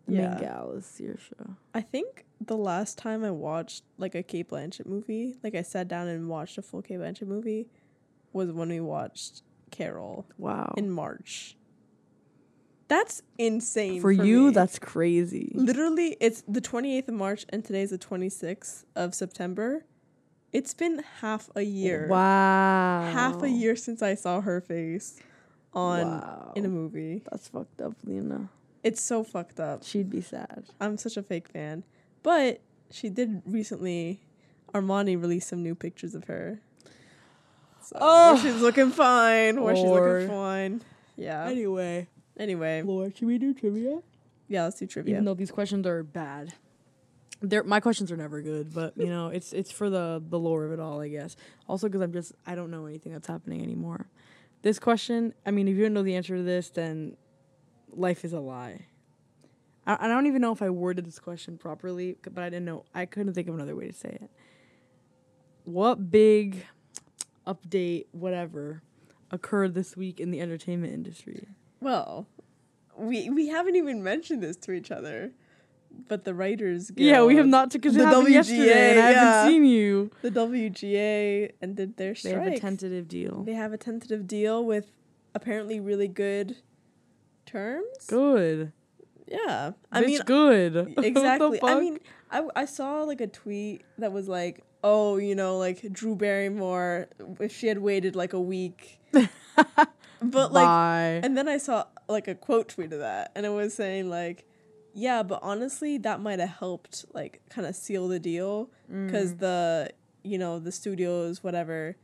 [0.08, 0.30] the Yeah.
[0.30, 1.56] main gal is Saoirse.
[1.74, 5.88] I think the last time I watched like a Cate Blanchett movie, like I sat
[5.88, 7.68] down and watched a full Cate Blanchett movie,
[8.34, 10.74] was when we watched Carol Wow.
[10.78, 11.56] in March.
[12.88, 14.52] That's insane for, you, me.
[14.54, 15.52] that's crazy.
[15.54, 19.86] literally it's the 28th of March and today's the 26th of September.
[20.52, 22.08] It's been half a year.
[22.10, 23.08] Wow.
[23.14, 25.20] Half a year since I saw her face
[25.74, 26.54] on Wow.
[26.56, 27.22] in a movie.
[27.30, 28.50] That's fucked up, Lina.
[28.84, 29.84] It's so fucked up.
[29.84, 30.66] She'd be sad.
[30.82, 31.84] I'm such a fake fan.
[32.24, 34.22] But she did recently
[34.74, 36.62] Armani released some new pictures of her.
[37.90, 38.34] So Oh.
[38.34, 39.60] where she's looking fine.
[39.62, 40.22] Where she's Lord.
[40.22, 40.82] looking fine.
[41.16, 41.46] Yeah.
[41.48, 44.02] Anyway, Anyway, Lord, should we do trivia?
[44.48, 45.16] yeah, let's do trivia.
[45.16, 46.54] Even though these questions are bad.
[47.42, 50.66] They're, my questions are never good, but you know it's it's for the the lore
[50.66, 51.36] of it all, I guess.
[51.68, 54.08] Also, because I'm just I don't know anything that's happening anymore.
[54.62, 57.16] This question, I mean, if you don't know the answer to this, then
[57.92, 58.88] life is a lie.
[59.88, 62.84] I, I don't even know if I worded this question properly, but I didn't know.
[62.94, 64.30] I couldn't think of another way to say it.
[65.64, 66.66] What big
[67.50, 68.82] update, whatever,
[69.32, 71.48] occurred this week in the entertainment industry?
[71.82, 72.28] Well,
[72.98, 75.32] we we haven't even mentioned this to each other,
[76.08, 76.92] but the writers.
[76.96, 79.24] yeah, we have not because it the happened WGA, yesterday, and I yeah.
[79.24, 80.12] haven't seen you.
[80.22, 82.34] The WGA ended their strike.
[82.34, 83.44] They have a tentative deal.
[83.44, 84.92] They have a tentative deal with
[85.34, 86.58] apparently really good
[87.46, 88.06] terms.
[88.08, 88.74] Good.
[89.28, 90.94] Yeah, I Bitch, mean, good.
[90.98, 91.60] Exactly.
[91.64, 92.00] I mean,
[92.32, 97.08] I I saw like a tweet that was like, "Oh, you know, like Drew Barrymore,
[97.40, 99.00] if she had waited like a week."
[100.22, 101.22] but like Bye.
[101.24, 104.46] And then I saw like a quote tweet of that, and it was saying like,
[104.94, 109.40] "Yeah, but honestly, that might have helped like kind of seal the deal because Mm.
[109.40, 109.92] the
[110.24, 111.96] you know the studios whatever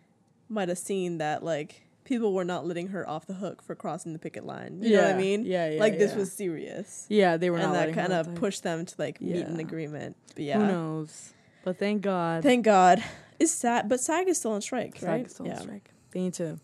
[0.48, 4.14] might have seen that like people were not letting her off the hook for crossing
[4.14, 4.80] the picket line.
[4.82, 5.44] You know what I mean?
[5.44, 8.62] yeah, yeah, Like this was serious, yeah, they were not and that kind of pushed
[8.64, 10.16] them to like meet an agreement.
[10.36, 11.34] But yeah, Who yeah, knows?
[11.66, 12.44] But thank God.
[12.44, 13.04] thank God.
[13.40, 15.26] Is SAG, but SAG is still on strike, SAG right?
[15.26, 15.90] is still on strike.
[16.12, 16.60] They need to.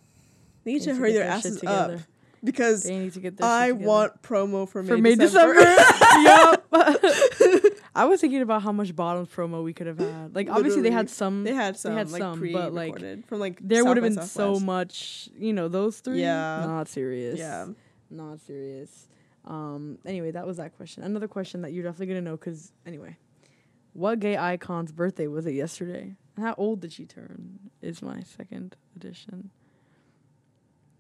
[0.64, 1.96] They need they to hurry get their asses together.
[1.96, 2.02] up
[2.44, 5.56] because They need to get their I want promo for May, for May December.
[5.56, 6.62] December.
[7.96, 10.36] I was thinking about how much bottoms promo we could have had.
[10.36, 11.44] Like obviously they had some.
[11.44, 14.16] They had some, They had like some, but, like, from like there would have been
[14.16, 15.30] by so much.
[15.38, 16.22] You know those three.
[16.22, 16.64] Yeah.
[16.66, 17.38] Not serious.
[17.40, 17.68] Yeah,
[18.10, 19.08] Not serious.
[19.46, 19.98] Um.
[20.06, 21.04] Anyway, that was that question.
[21.04, 23.18] Another question that you're definitely gonna know because anyway,
[23.94, 26.16] what gay icon's birthday was it yesterday?
[26.38, 27.60] How old did she turn?
[27.82, 29.50] Is my second edition.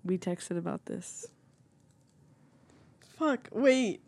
[0.04, 1.28] We texted about this.
[3.18, 3.48] fuck.
[3.52, 4.02] Wait.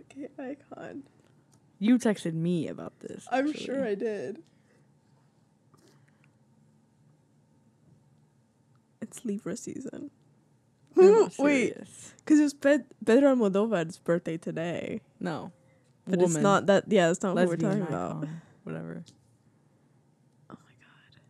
[0.00, 1.04] Okay, icon.
[1.78, 3.26] You texted me about this.
[3.30, 3.64] I'm actually.
[3.64, 4.42] sure I did.
[9.00, 10.10] It's Libra season.
[10.96, 11.20] You're Who?
[11.22, 11.76] not Wait,
[12.18, 15.52] because it's Ped- Pedro Almodovar's birthday today, No.
[16.08, 16.84] But it's not that.
[16.88, 18.26] Yeah, it's not what we're lesbian talking about.
[18.64, 19.04] Whatever.
[20.50, 21.20] Oh my god.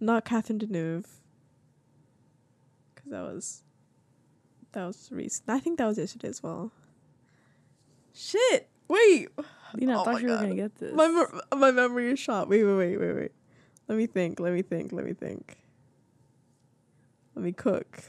[0.00, 1.06] Not Catherine Deneuve.
[2.94, 3.62] Because that was.
[4.72, 5.48] That was recent.
[5.48, 6.70] I think that was yesterday as well.
[8.12, 8.68] Shit!
[8.88, 9.28] Wait!
[9.74, 10.94] Lina, I Oh thought my you were gonna get this.
[10.94, 12.48] My, my memory is shot.
[12.48, 13.32] Wait, wait, wait, wait, wait.
[13.88, 15.58] Let me think, let me think, let me think.
[17.34, 18.04] Let me cook.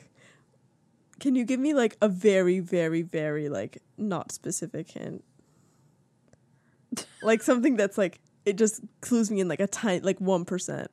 [1.19, 5.23] Can you give me like a very, very, very like not specific hint?
[7.21, 10.89] like something that's like it just clues me in like a tiny like one percent.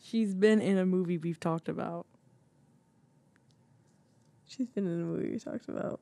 [0.00, 2.06] She's been in a movie we've talked about.
[4.46, 6.00] She's been in a movie we talked about.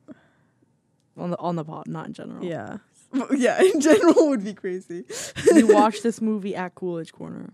[1.17, 2.43] On the on the pod, not in general.
[2.43, 2.77] Yeah.
[3.33, 5.05] Yeah, in general would be crazy.
[5.53, 7.53] we watched this movie at Coolidge Corner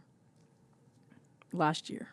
[1.53, 2.09] last year.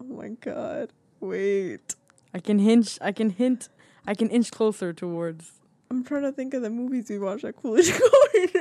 [0.00, 0.92] Oh my god.
[1.20, 1.96] Wait.
[2.32, 3.68] I can hint I can hint
[4.06, 5.52] I can inch closer towards
[5.90, 7.92] I'm trying to think of the movies we watched at Coolidge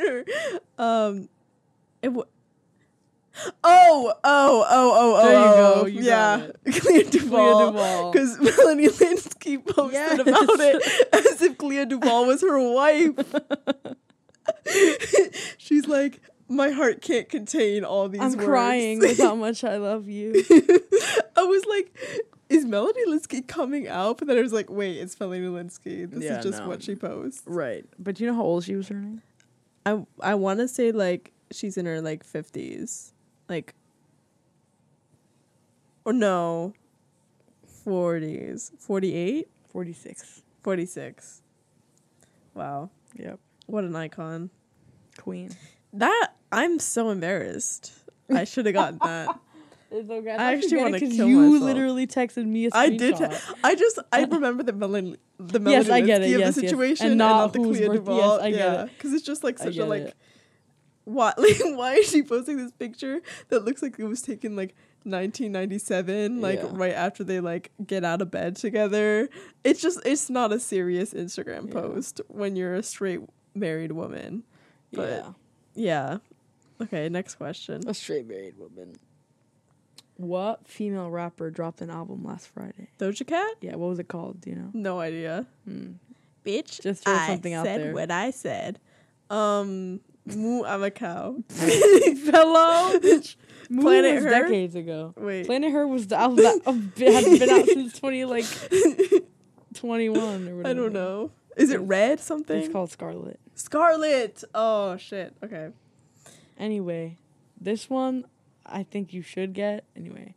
[0.02, 0.26] Corner.
[0.78, 1.30] Um,
[2.02, 2.26] it w-
[3.64, 7.04] Oh, oh, oh, oh, oh, There you oh, go, you yeah, Clea.
[7.04, 8.12] Duvall.
[8.12, 10.20] Because Melanie Lynskey posted Yes.
[10.20, 13.34] about it as if Clea Duvall was her wife.
[15.58, 18.20] She's like, my heart can't contain all these.
[18.22, 20.34] I'm words." crying with how much I love you.
[21.38, 21.96] I was like,
[22.52, 24.18] is Melanie Lynskey coming out?
[24.18, 26.10] But then I was like, wait, it's Melanie Lynskey.
[26.10, 26.68] This Yeah, is just no.
[26.70, 27.42] what she posts.
[27.46, 27.86] right.
[27.98, 29.22] But do you know how old she was turning?
[29.86, 33.14] I I want to say like she's in her like fifties,
[33.50, 33.74] like
[36.06, 36.74] Or no.
[37.86, 38.72] 40s.
[38.80, 39.48] 48?
[39.70, 40.42] 46.
[40.62, 41.42] 46.
[42.54, 42.90] Wow.
[43.16, 43.40] Yep.
[43.66, 44.50] What an icon.
[45.18, 45.50] Queen.
[45.94, 47.92] That I'm so embarrassed.
[48.34, 49.40] I should have gotten that.
[49.94, 51.64] I actually wanna kill you myself.
[51.64, 52.76] literally texted me a screenshot.
[52.76, 53.22] I did.
[53.64, 56.62] I just I remember the melon the melon Yes, I get it, of yes, the
[56.62, 58.90] situation And and not not, the whose Clea birth- yes, I get yeah, it.
[58.98, 60.16] because it's just like such a like it.
[61.04, 64.76] why like why is she posting this picture that looks like it was taken like
[65.04, 66.70] 1997 like Yeah.
[66.72, 69.28] right after they like get out of bed together
[69.64, 71.82] it's just it's not a serious instagram Yeah.
[71.82, 73.20] post when you're a straight
[73.56, 74.44] married woman
[74.94, 75.32] but yeah.
[75.74, 76.18] yeah
[76.82, 78.96] okay next question A straight married woman.
[80.18, 82.90] What female rapper dropped an album last Friday?
[83.00, 84.42] doja cat Yeah, what was it called?
[84.42, 84.70] Do you know?
[84.74, 85.94] no idea Hmm.
[86.46, 87.94] bitch Just throw something out said there.
[87.94, 88.80] what i said
[89.30, 93.00] um moo i'm a cow Hello?
[93.70, 94.30] Moo Planet was Her?
[94.44, 95.14] decades ago.
[95.18, 98.46] wait Planet Her was the album that uh, had been out since 20, like,
[99.74, 100.68] 21 or whatever.
[100.68, 103.40] i don't know is it red something It's called Scarlet.
[103.56, 104.44] Scarlet.
[104.56, 105.34] Oh shit.
[105.44, 105.70] Okay.
[106.58, 107.18] Anyway,
[107.60, 108.26] this one
[108.66, 109.86] I think you should get.
[109.96, 110.36] Anyway,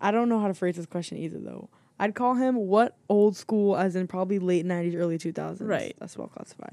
[0.00, 1.68] I don't know how to phrase this question either, though.
[1.98, 5.58] I'd call him what old school, as in probably late 90s, early 2000s.
[5.60, 5.94] Right.
[5.98, 6.70] That's what I'll classify.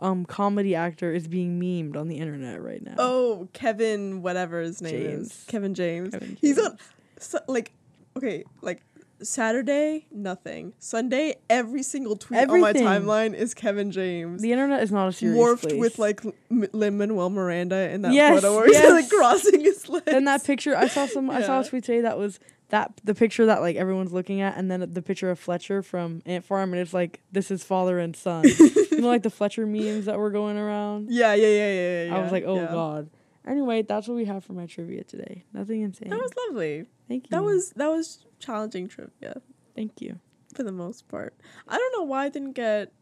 [0.00, 2.96] Um, comedy actor is being memed on the internet right now.
[2.98, 5.26] Oh, Kevin, whatever his name James.
[5.30, 6.10] is, Kevin James.
[6.10, 6.76] Kevin He's on,
[7.18, 7.72] so, like,
[8.16, 8.82] okay, like
[9.22, 10.72] Saturday, nothing.
[10.78, 14.42] Sunday, every single tweet on my timeline is Kevin James.
[14.42, 15.80] The internet is not a serious Morphed place.
[15.80, 20.04] with like Lin Manuel Miranda in that Yes, photo where he's like crossing his legs.
[20.06, 21.30] Then that picture, I saw some.
[21.30, 24.56] I saw a tweet today that was that the picture that like everyone's looking at,
[24.56, 27.98] and then the picture of Fletcher from Ant Farm, and it's like this is father
[27.98, 28.44] and son.
[28.58, 31.08] you know, like the Fletcher memes that were going around.
[31.10, 32.16] Yeah, yeah, yeah, yeah, yeah.
[32.16, 32.66] I was like, oh yeah.
[32.66, 33.10] god.
[33.46, 35.44] Anyway, that's what we have for my trivia today.
[35.52, 36.08] Nothing insane.
[36.08, 36.86] That was lovely.
[37.08, 37.30] Thank you.
[37.30, 39.40] That was that was challenging trivia.
[39.76, 40.18] Thank you.
[40.54, 41.34] for the most part.
[41.68, 42.92] I don't know why I didn't get.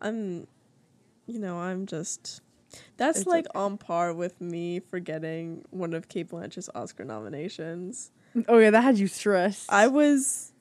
[0.00, 0.46] I'm,
[1.26, 2.40] you know, I'm just.
[2.96, 3.58] That's It's like okay.
[3.58, 8.10] on par with me forgetting one of Cate Blanchett's Oscar nominations.
[8.48, 9.72] Oh yeah, that had you stressed.
[9.72, 10.52] I was,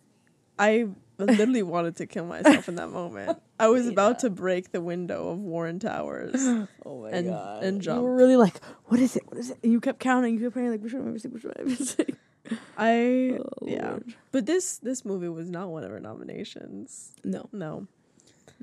[0.58, 3.38] I literally wanted to kill myself in that moment.
[3.60, 6.36] I was about to break the window of Warren Towers.
[6.86, 7.64] oh my and- god.
[7.64, 7.98] and jump.
[8.00, 9.24] You were really like, what is it?
[9.28, 9.58] What is it?
[9.64, 10.36] And you kept counting.
[10.36, 11.32] You kept counting like, which one am I missing?
[11.34, 12.18] Which one am I missing?
[12.78, 14.14] I Oh, yeah, Lord.
[14.32, 17.12] but this this movie was not one of her nominations.
[17.24, 17.48] No.
[17.52, 17.88] No,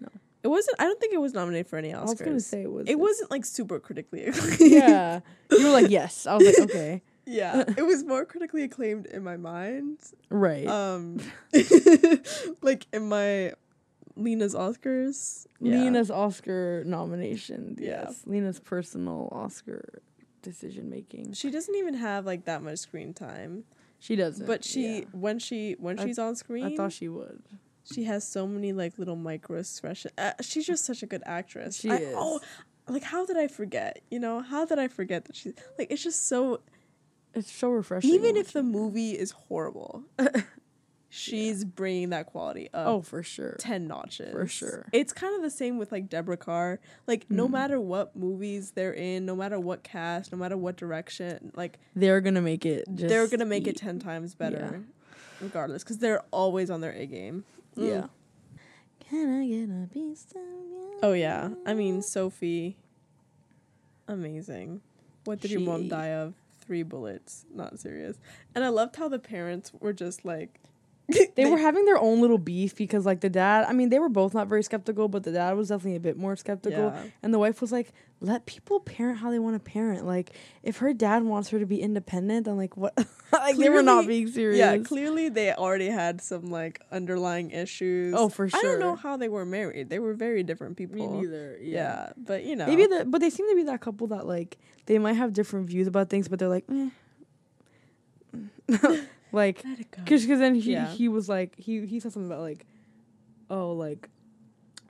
[0.00, 0.08] No.
[0.42, 0.76] it wasn't.
[0.80, 1.98] I don't think it was nominated for any Oscars.
[1.98, 2.88] I was gonna say it was.
[2.88, 4.60] It wasn't like super critically acclaimed.
[4.60, 5.20] Yeah.
[5.50, 6.26] You were like, yes.
[6.26, 7.02] I was like, okay.
[7.26, 7.64] yeah.
[7.76, 9.98] It was more critically acclaimed in my mind.
[10.30, 10.66] Right.
[10.66, 11.18] Um
[12.62, 13.52] like in my
[14.16, 15.46] Lina's Oscars.
[15.60, 15.78] Yeah.
[15.82, 17.76] Lina's Oscar nomination.
[17.80, 18.04] Yeah.
[18.06, 18.22] Yes.
[18.26, 20.02] Lina's personal Oscar
[20.42, 21.32] decision making.
[21.32, 23.64] She doesn't even have like that much screen time.
[23.98, 24.46] She doesn't.
[24.46, 25.04] But she yeah.
[25.12, 27.42] when she when I- she's on screen I thought she would.
[27.84, 30.12] she has so many like little micro expressions.
[30.18, 31.78] Uh, she's just such a good actress.
[31.80, 32.14] She I- is.
[32.16, 32.40] Oh,
[32.88, 34.02] like how did I forget?
[34.10, 36.60] You know, how did I forget that she's like it's just so
[37.34, 38.10] It's so refreshing.
[38.10, 40.02] even if the movie is horrible,
[41.14, 42.86] she's bringing that quality up.
[42.86, 43.56] Oh, for sure.
[43.58, 44.32] 10 notches.
[44.32, 44.86] For sure.
[44.92, 46.80] It's kind of the same with like Deborah Carr.
[47.06, 47.50] Like, no Mhm.
[47.50, 52.22] matter what movies they're in, no matter what cast, no matter what direction, like, They're
[52.22, 52.86] gonna make it.
[52.94, 54.84] Just they're going to make it 10 times better,
[55.40, 57.44] regardless, because they're always on their A game.
[57.76, 57.88] Mm.
[57.88, 58.06] Yeah.
[59.00, 60.98] Can I get a piece of you?
[61.02, 61.50] Oh, yeah.
[61.66, 62.78] I mean, Sophie,
[64.08, 64.80] amazing.
[65.24, 66.34] What did your mom die of?
[66.60, 67.44] Three bullets.
[67.54, 68.16] Not serious.
[68.54, 70.60] And I loved how the parents were just like,
[71.34, 74.08] They were having their own little beef because, like, the dad, I mean, they were
[74.08, 76.92] both not very skeptical, but the dad was definitely a bit more skeptical.
[76.94, 77.04] Yeah.
[77.22, 80.06] And the wife was like, let people parent how they want to parent.
[80.06, 82.94] Like, if her dad wants her to be independent, then, like, what?
[83.32, 84.58] like, they were not being serious.
[84.58, 88.14] Yeah, clearly they already had some like underlying issues.
[88.16, 88.58] Oh, for sure.
[88.58, 89.90] I don't know how they were married.
[89.90, 90.96] They were very different people.
[90.96, 91.58] Me neither.
[91.60, 94.58] Yeah, but you know, Maybe the, but they seem to be that couple that, like,
[94.86, 96.90] they might have different views about things, but they're like, eh.
[99.32, 100.02] like, let it go.
[100.04, 100.88] Cause, cause then he Yeah.
[100.88, 102.66] he was like he he said something about like,
[103.50, 104.08] oh like,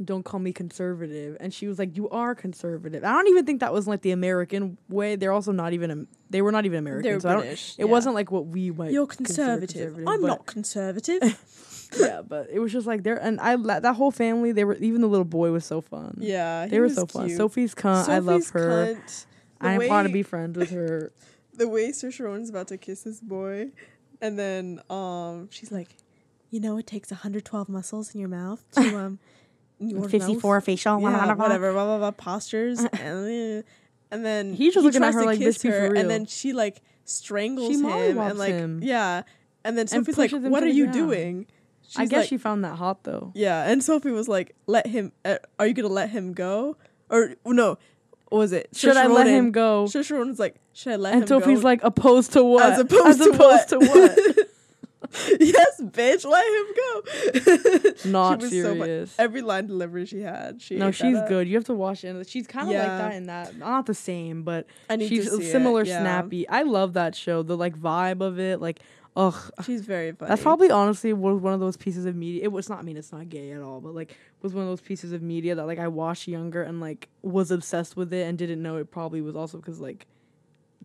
[0.04, 3.04] don't call me conservative, and she was like, you are conservative.
[3.04, 5.16] I don't even think that was like the American way.
[5.16, 7.10] They're also not even a, they were not even American.
[7.10, 7.74] They're so British.
[7.78, 7.90] it yeah.
[7.90, 8.92] wasn't like what we might.
[8.92, 10.04] You're consider conservative.
[10.06, 11.90] I'm not conservative.
[11.98, 14.52] yeah, but it was just like there, and I that whole family.
[14.52, 16.16] They were even the little boy was so fun.
[16.18, 17.28] yeah, they he were so fun.
[17.30, 18.08] Sophie's cunt.
[18.08, 18.94] I love her.
[18.96, 19.26] cunt.
[19.60, 21.12] I want to be friends with her.
[21.54, 23.70] the way Saoirse Ronan's about to kiss this boy,
[24.22, 25.88] and then um she's like,
[26.50, 29.18] you know, it takes 112 muscles in your mouth to um.
[29.78, 30.10] your mouth."
[30.64, 31.00] facial.
[31.00, 33.64] yeah, whatever, blah blah blah, postures, and then,
[34.10, 36.00] and then He's just he looking at her to like, kiss "Bitch, for her, real."
[36.00, 38.80] and then she like strangles She him, and like him.
[38.82, 39.22] yeah,
[39.64, 40.94] And then And Sophie's like, "What are you ground.
[40.94, 41.46] doing?"
[41.96, 43.32] I guess like- she found that hot though.
[43.34, 45.12] Yeah, and Sophie was like, "Let him.
[45.24, 46.76] Uh, are you gonna let him go?
[47.10, 47.76] Or no?
[48.30, 48.68] What was it?
[48.74, 49.84] Should I let him go?
[49.84, 52.72] Saoirse Ronan's like, "Should I let And him go?" Sophie's like, opposed to what?
[52.72, 53.68] As opposed to what?
[53.68, 54.48] to what?
[55.40, 56.66] yes, bitch, let him
[58.04, 58.10] go.
[58.10, 59.14] Not She was so serious.
[59.18, 61.46] Every line delivery she had, she no, she's good.
[61.48, 62.28] You have to watch it.
[62.28, 62.88] She's kind of Yeah.
[62.88, 63.56] like that in that.
[63.58, 64.66] Not the same, but
[64.98, 66.00] she's to similar, yeah.
[66.00, 66.48] snappy.
[66.48, 67.42] I love that show.
[67.42, 68.80] The like vibe of it, like,
[69.14, 69.34] ugh.
[69.66, 70.30] She's very funny.
[70.30, 72.44] That's probably honestly was one of those pieces of media.
[72.44, 74.70] It was not I mean it's not gay at all, but like was one of
[74.70, 78.26] those pieces of media that like I watched younger and like was obsessed with it
[78.26, 80.06] and didn't know it probably was also because like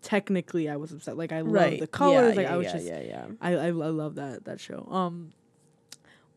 [0.02, 1.18] technically I was upset.
[1.18, 2.36] Like I love the colors.
[2.36, 3.26] Yeah, like yeah, I was yeah, just yeah, yeah.
[3.42, 4.88] I, I I love that that show.
[4.90, 5.32] Um,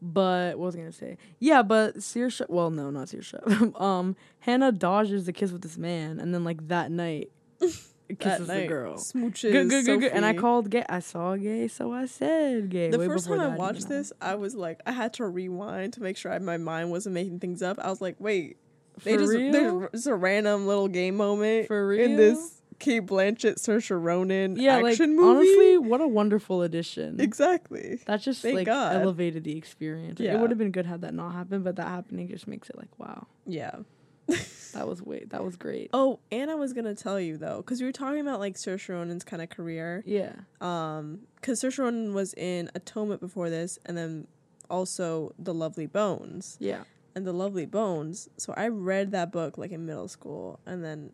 [0.02, 1.18] but what was I gonna say?
[1.38, 2.48] Yeah, but Saoirse.
[2.48, 3.80] Well, no, not Saoirse.
[3.80, 7.30] um, Hanna dodges the kiss with this man, and then like that night,
[8.18, 8.94] kisses the girl.
[8.94, 9.52] Smooches.
[9.52, 10.12] Good, good, good, good.
[10.12, 10.84] And I called gay.
[10.88, 12.90] I saw gay, so I said gay.
[12.90, 15.94] The way first time I that watched this, I was like, I had to rewind
[15.94, 17.78] to make sure I, my mind wasn't making things up.
[17.78, 18.56] I was like, wait,
[19.04, 19.52] they just real?
[19.52, 22.04] there's just a random little game moment For real?
[22.04, 25.22] in this Cate Blanchett, Saoirse Ronan yeah, like movie.
[25.22, 27.20] honestly, what a wonderful addition.
[27.20, 28.00] exactly.
[28.06, 28.96] That just Thank like God.
[28.96, 30.18] elevated the experience.
[30.18, 30.34] Yeah.
[30.34, 32.76] It would have been good had that not happened, but that happening just makes it
[32.76, 33.76] like wow, Yeah.
[34.74, 35.90] that was wait, that was great.
[35.92, 38.88] Oh, and I was gonna tell you though, because we were talking about like Saoirse
[38.88, 40.02] Ronan's kind of career.
[40.06, 40.32] Yeah.
[40.60, 44.26] Um, because Saoirse Ronan was in Atonement before this, and then
[44.68, 46.56] also The Lovely Bones.
[46.60, 46.84] Yeah.
[47.16, 48.28] and The Lovely Bones.
[48.36, 51.10] So I read that book like in middle school and then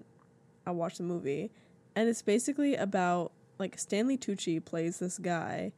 [0.67, 1.51] I watched the movie.
[1.95, 5.73] And it's basically about like Stanley Tucci plays this guy,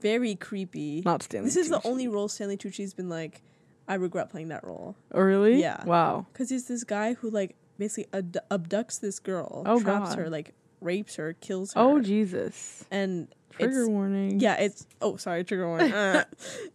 [0.00, 1.02] very creepy.
[1.04, 1.46] Not Stanley.
[1.46, 3.40] this is the only role Stanley Tucci's been like,
[3.88, 4.96] I regret playing that role.
[5.12, 5.60] Oh really?
[5.60, 5.82] Yeah.
[5.84, 6.26] Wow.
[6.32, 10.18] Because he's this guy who like basically ad- abducts this girl, Oh, traps God.
[10.18, 11.80] her, like rapes her, kills her.
[11.80, 12.84] Oh Jesus.
[12.90, 14.40] and Trigger warning.
[14.40, 15.92] yeah, it's oh sorry, trigger warning.
[15.94, 16.24] Uh,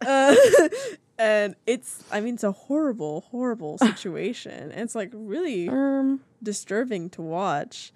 [0.06, 0.34] uh,
[1.20, 4.70] and it's I mean it's a horrible, horrible situation.
[4.72, 6.20] And it's like really Um.
[6.42, 7.92] disturbing to watch.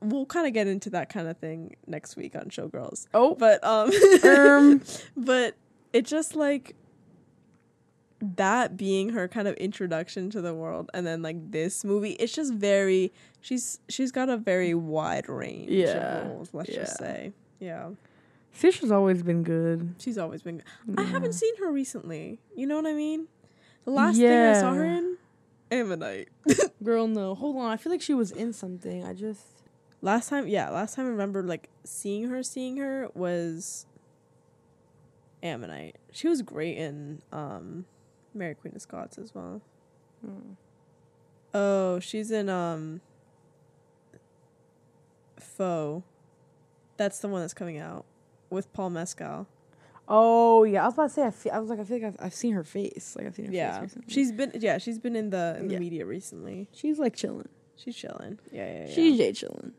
[0.00, 3.06] We'll kind of get into that kind of thing next week on Showgirls.
[3.14, 3.34] Oh.
[3.36, 3.90] But um,
[4.24, 4.82] um.
[5.16, 5.54] but
[5.94, 6.74] it just like
[8.20, 12.32] that being her kind of introduction to the world and then like this movie it's
[12.32, 17.32] just very she's she's got a very wide range Yeah, of roles let's just say
[17.60, 17.90] yeah
[18.54, 19.94] Saoirse's always been good.
[19.98, 20.62] She's always been.
[20.86, 21.00] Good.
[21.00, 22.38] I haven't seen her recently.
[22.54, 23.26] You know what I mean?
[23.84, 25.18] The last thing I saw her in,
[25.70, 26.28] Ammonite.
[26.82, 27.34] Girl, no.
[27.34, 27.70] Hold on.
[27.70, 29.04] I feel like she was in something.
[29.04, 29.42] I just.
[30.00, 33.86] Last time, yeah, last time I remember like seeing her, seeing her was
[35.42, 35.96] Ammonite.
[36.12, 37.86] She was great in um,
[38.34, 39.62] Mary Queen of Scots as well.
[40.24, 40.52] Hmm.
[41.54, 43.00] Oh, she's in um,
[45.38, 46.04] Foe.
[46.98, 48.04] That's the one that's coming out
[48.50, 49.46] with Paul Mescal.
[50.06, 51.22] Oh yeah, I was about to say.
[51.24, 53.14] I, feel, I was like, I feel like I've, I've seen her face.
[53.16, 54.12] Like I've seen her face Yeah, recently.
[54.12, 55.78] she's been yeah she's been in the in the Yeah.
[55.80, 56.68] media recently.
[56.72, 57.48] she's like chilling.
[57.76, 58.38] She's chilling.
[58.52, 58.94] Yeah, yeah, yeah.
[58.94, 59.72] She's Jay chilling.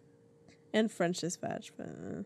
[0.73, 2.23] and French Dispatch, but uh,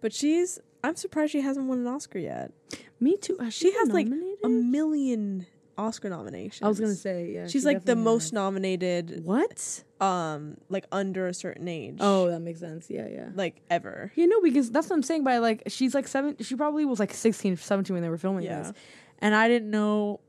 [0.00, 2.52] but she's I'm surprised she hasn't won an Oscar yet.
[3.00, 3.36] Me too.
[3.40, 4.06] Has She been has, like.
[4.44, 5.46] A million
[5.78, 6.62] Oscar nominations.
[6.62, 7.42] I was gonna say yeah.
[7.46, 8.32] she's she like the most has.
[8.32, 9.84] nominated, What?
[10.00, 11.98] um, like under a certain age.
[12.00, 12.86] Oh, that makes sense.
[12.88, 13.28] Yeah, yeah.
[13.34, 14.10] like ever.
[14.14, 15.24] You know, because that's what I'm saying.
[15.24, 16.36] By like, she's like seven.
[16.40, 18.62] She probably was like 16, 17 when they were filming Yeah.
[18.62, 18.72] this,
[19.18, 20.20] and I didn't know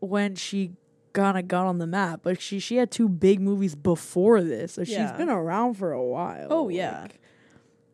[0.00, 0.72] when she
[1.14, 2.20] kind of got on the map.
[2.22, 6.02] But she she had two big movies before this, so she's been around for a
[6.04, 6.48] while.
[6.50, 7.06] Oh yeah.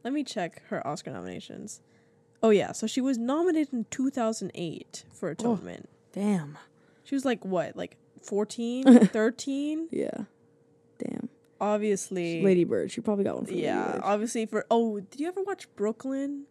[0.02, 1.80] Let me check her Oscar nominations.
[2.42, 5.88] Oh yeah, so she was nominated in 2008 for Atonement.
[6.12, 6.56] damn.
[7.10, 9.88] She was like what, like 14, 13?
[9.90, 10.10] Yeah.
[10.98, 11.28] Damn.
[11.60, 12.40] Obviously.
[12.40, 12.92] Lady Bird.
[12.92, 16.44] She probably got one for Yeah, obviously for Oh, did you ever watch Brooklyn?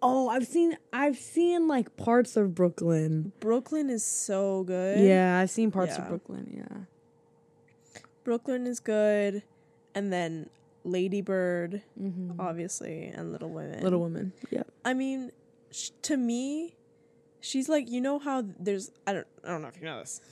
[0.00, 3.32] Oh, I've seen I've seen like parts of Brooklyn.
[3.40, 5.00] Brooklyn is so good.
[5.00, 6.02] Yeah, I've seen parts Yeah.
[6.04, 6.54] of Brooklyn.
[6.56, 6.82] Yeah.
[8.22, 9.42] Brooklyn is good.
[9.92, 10.48] And then
[10.84, 12.40] Lady Bird, Mm-hmm.
[12.40, 13.82] obviously, and Little Women.
[13.82, 14.32] Little Women.
[14.50, 14.62] Yeah.
[14.84, 15.32] I mean,
[15.72, 16.76] sh- to me,
[17.44, 20.20] she's like, you know how there's I don't I don't know if you know this.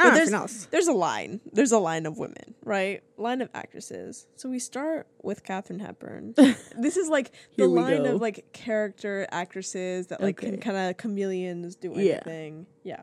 [0.00, 0.66] Ah, there's-.
[0.70, 1.40] There's a line.
[1.52, 3.02] There's a line of women, right?
[3.18, 4.26] Line of actresses.
[4.34, 6.34] So we start with Katharine Hepburn.
[6.78, 8.14] this is like the line go.
[8.14, 12.14] of like character actresses that like can kind of chameleons do Yeah.
[12.14, 12.66] anything.
[12.82, 13.02] Yeah.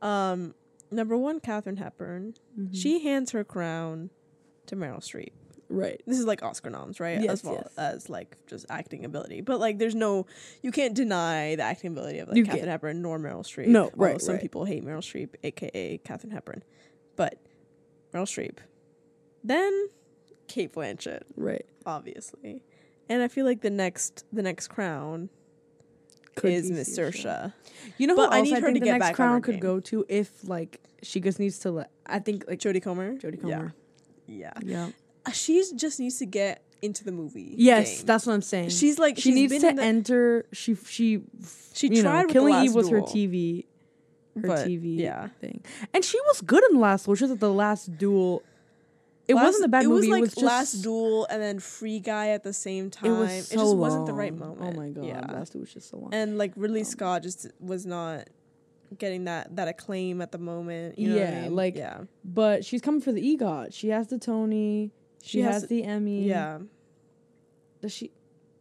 [0.00, 0.54] Um,
[0.90, 2.34] number one, Katharine Hepburn.
[2.58, 2.72] Mm-hmm.
[2.72, 4.10] She hands her crown
[4.66, 5.32] to Meryl Streep.
[5.72, 6.02] Right.
[6.06, 7.20] This is like Oscar noms, right?
[7.20, 7.72] Yes, as well yes.
[7.78, 9.40] as like just acting ability.
[9.40, 10.26] But like, there's no,
[10.62, 12.70] you can't deny the acting ability of like You Katharine can't.
[12.72, 13.68] Hepburn nor Meryl Streep.
[13.68, 14.42] No, although right, Some right.
[14.42, 16.64] people hate Meryl Streep, aka Katharine Hepburn,
[17.16, 17.38] but
[18.12, 18.58] Meryl Streep.
[19.44, 19.88] Then
[20.48, 21.64] Cate Blanchett, Right.
[21.86, 22.62] obviously,
[23.08, 25.30] and I feel like the next, the next crown
[26.34, 26.98] Could is be Miss.
[26.98, 27.52] Saoirse.
[27.96, 29.60] You know, But who I need I her to get back crown could game.
[29.60, 31.90] go to if like she just needs to let.
[32.06, 33.14] I think like Jodie Comer.
[33.16, 33.72] Jodie Comer.
[34.26, 34.52] Yeah.
[34.62, 34.86] Yeah.
[34.86, 34.90] Uh,
[35.32, 37.54] She's just needs to get into the movie.
[37.56, 38.70] Yes, that's what I'm saying.
[38.70, 40.46] she's like she she's needs to enter.
[40.52, 41.22] She she
[41.74, 43.66] She you tried know, with Killing Eve was her TV,
[44.40, 45.28] her but, TV yeah.
[45.40, 45.62] thing,
[45.92, 47.12] and she was good in the last duel.
[47.12, 48.42] It's just that the last duel,
[49.28, 50.08] it Last- wasn't a bad it movie.
[50.08, 53.10] Was like it was just last duel and then free guy at the same time.
[53.12, 54.58] It was so just wasn't the right long.
[54.58, 54.76] moment.
[54.76, 55.20] Oh my god, Yeah.
[55.32, 56.14] last duel was just so long.
[56.14, 58.28] and like Ridley Um, Scott just was not
[58.98, 60.98] getting that that acclaim at the moment.
[60.98, 61.54] You know what I Yeah, mean?
[61.56, 63.72] like- yeah, but she's coming for the EGOT.
[63.74, 64.90] She has the Tony.
[65.22, 66.24] She, She has has, the Emmy.
[66.24, 66.58] yeah.
[67.80, 68.10] Does she?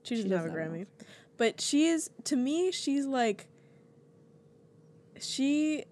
[0.04, 0.86] She She doesn't have a Grammy,
[1.38, 2.72] but she is to me.
[2.72, 3.48] She's like
[5.20, 5.84] she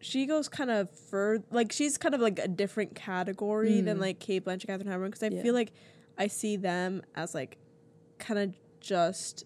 [0.00, 1.42] she goes kind of further.
[1.50, 4.00] Like she's kind of like a different category than Mm.
[4.00, 5.42] like Cate Blanchett, Katharine Hepburn, because I Yeah.
[5.42, 5.72] feel like
[6.16, 7.58] I see them as like
[8.18, 9.44] kind of just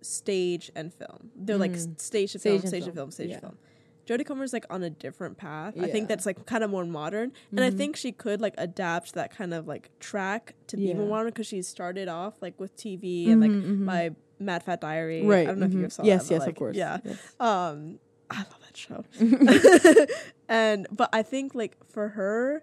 [0.00, 1.30] stage and film.
[1.36, 2.00] They're like Mm.
[2.00, 3.34] stage to Stage film, and stage to film, film, stage yeah.
[3.36, 3.58] to film.
[4.06, 5.74] Jodie Comer's like on a different path.
[5.80, 7.76] I think that's like kind of more modern, and I Mhm.
[7.76, 11.46] think she could like adapt that kind of like track to be more modern because
[11.46, 13.78] she started off like with TV and like Mhm, mhm.
[13.80, 15.22] my Mad Fat Diary.
[15.22, 15.42] right.
[15.42, 15.84] I don't know if you mhm.
[15.84, 16.28] ever saw Yes, that.
[16.28, 16.76] but, yes, like, of course.
[16.76, 16.98] Yeah.
[17.04, 17.18] Yes.
[17.38, 17.98] Um,
[18.30, 19.04] I love that show.
[20.48, 22.62] and but I think like for her,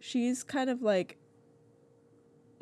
[0.00, 1.16] she's kind of like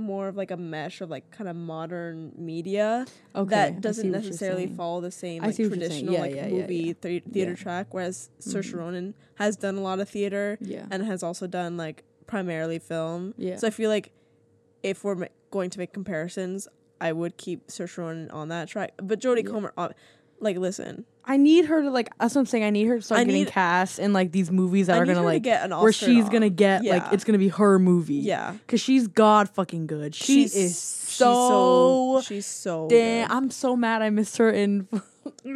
[0.00, 3.48] more of like a mesh of like kind of modern media okay.
[3.50, 6.06] That doesn't necessarily follow the same like see what you're saying.
[6.06, 6.92] traditional Yeah, like yeah, movie yeah.
[7.00, 7.92] thea- theater track.
[7.94, 8.78] Whereas Saoirse Mhm.
[8.78, 10.58] Ronan has done a lot of theater
[10.90, 13.34] and has also done like primarily film.
[13.36, 13.56] Yeah.
[13.56, 14.12] So I feel like
[14.82, 16.68] if we're ma- going to make comparisons,
[17.00, 18.92] I would keep Saoirse Ronan on that track.
[19.02, 19.46] But Jodie.
[19.46, 19.72] Comer,
[20.40, 22.08] like, listen, I need her to like.
[22.18, 22.64] That's what I'm saying.
[22.64, 25.00] I need her to start I getting need- cast in like these movies that I
[25.00, 26.32] are need gonna her to like get an Oscar where she's nom.
[26.32, 26.94] gonna get Yeah.
[26.94, 28.14] like it's gonna be her movie.
[28.14, 28.54] yeah.
[28.66, 30.14] Cause she's god fucking good.
[30.14, 33.28] She She's- is she's so, she's so damn.
[33.28, 33.34] good.
[33.36, 34.88] I'm so mad I missed her in.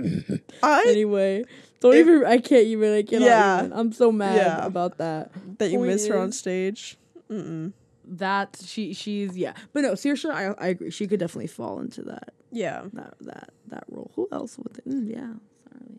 [0.63, 1.45] I anyway,
[1.81, 2.25] don't If- even.
[2.27, 2.93] I can't even.
[2.95, 3.59] I cannot Yeah.
[3.61, 3.73] even.
[3.73, 4.67] I'm so mad Yeah.
[4.67, 5.31] about that.
[5.59, 6.97] that you missed her on stage.
[7.31, 7.73] Mm-mm.
[8.07, 9.55] That she she's yeah.
[9.73, 10.91] But no, seriously, I I agree.
[10.91, 12.83] She could definitely fall into that Yeah.
[12.93, 14.11] that that that role.
[14.17, 14.75] Who else would?
[14.75, 15.33] They, mm, yeah.
[15.69, 15.99] Sorry.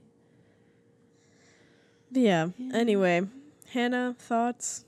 [2.11, 2.47] yeah.
[2.73, 3.27] Anyway,
[3.71, 4.85] Hanna, thoughts?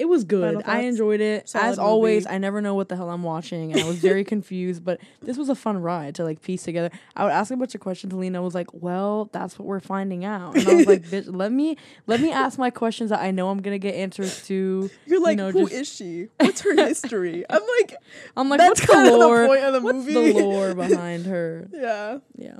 [0.00, 0.62] It was good.
[0.64, 1.48] I enjoyed it.
[1.48, 2.34] Solid As always, movie.
[2.34, 4.82] I never know what the hell I'm watching, and I was very confused.
[4.82, 6.90] But this was a fun ride to like piece together.
[7.14, 8.14] I would ask a bunch of questions.
[8.14, 11.52] Lina was like, "Well, that's what we're finding out." And I was like, "Bitch, let
[11.52, 11.76] me
[12.06, 15.36] let me ask my questions that I know I'm gonna get answers to." You're like,
[15.36, 16.28] know, who just- is she?
[16.38, 17.44] What's her history?
[17.50, 17.94] I'm like,
[18.38, 19.46] I'm like, That's "What's the kinda the lore?
[19.48, 22.18] point of the What's movie." the lore behind her?" yeah.
[22.36, 22.58] Yeah.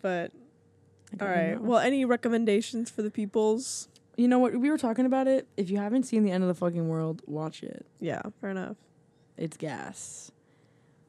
[0.00, 0.30] But
[1.20, 1.54] all right.
[1.54, 1.62] know.
[1.62, 3.88] Well, any recommendations for the peoples?
[4.16, 4.54] You know what?
[4.58, 5.46] We were talking about it.
[5.56, 7.86] If you haven't seen the end of the fucking world, watch it.
[8.00, 8.76] Yeah, fair enough.
[9.36, 10.30] It's gas.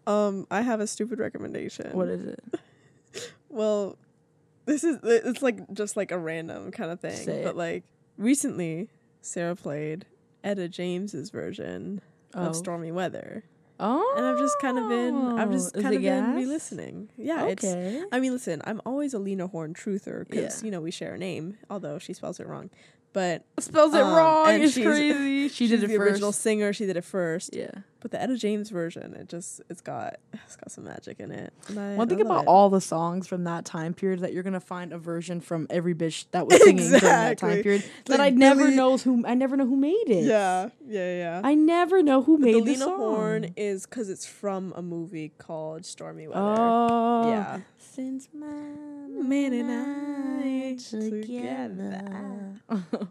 [0.05, 1.91] Um, I have a stupid recommendation.
[1.93, 2.43] What is it?
[3.49, 3.97] Well,
[4.66, 7.55] this is it's like just like a random kind of thing, Say but it.
[7.55, 7.84] like
[8.18, 8.89] recently,
[9.22, 10.05] Sarah played
[10.43, 12.01] Etta James's version
[12.36, 12.47] Oh.
[12.47, 13.45] of Stormy Weather,
[13.80, 14.14] Oh.
[14.18, 16.36] and I've just kind of been I've just Is kind of been gas?
[16.36, 17.10] re-listening.
[17.18, 17.64] Yeah, it's.
[17.64, 18.03] Okay.
[18.12, 20.66] I mean, listen, I'm always a Lena Horne truther because Yeah.
[20.66, 22.70] you know we share a name, although she spells it wrong.
[23.18, 24.49] But spells it Um, wrong.
[24.49, 25.47] and It's she's- crazy.
[25.47, 26.11] She she's did it the first.
[26.11, 26.72] original singer.
[26.74, 27.55] She did it first.
[27.55, 27.72] Yeah.
[27.99, 31.51] But the Etta James version, it just it's got it's got some magic in it.
[31.76, 32.47] I- One thing about it.
[32.47, 35.95] all the songs from that time period that you're gonna find a version from every
[35.95, 37.63] bitch that was singing during that time Exactly.
[37.63, 40.26] period that Like I never Billie- knows who I never know who made it.
[40.26, 41.41] Yeah, yeah, yeah.
[41.43, 42.97] I never know who But made the the Lena song.
[42.99, 46.39] Horne is because it's from a movie called Stormy Weather.
[46.39, 47.30] Oh.
[47.32, 47.59] yeah.
[47.98, 49.72] Since my Man and
[50.43, 52.54] I together.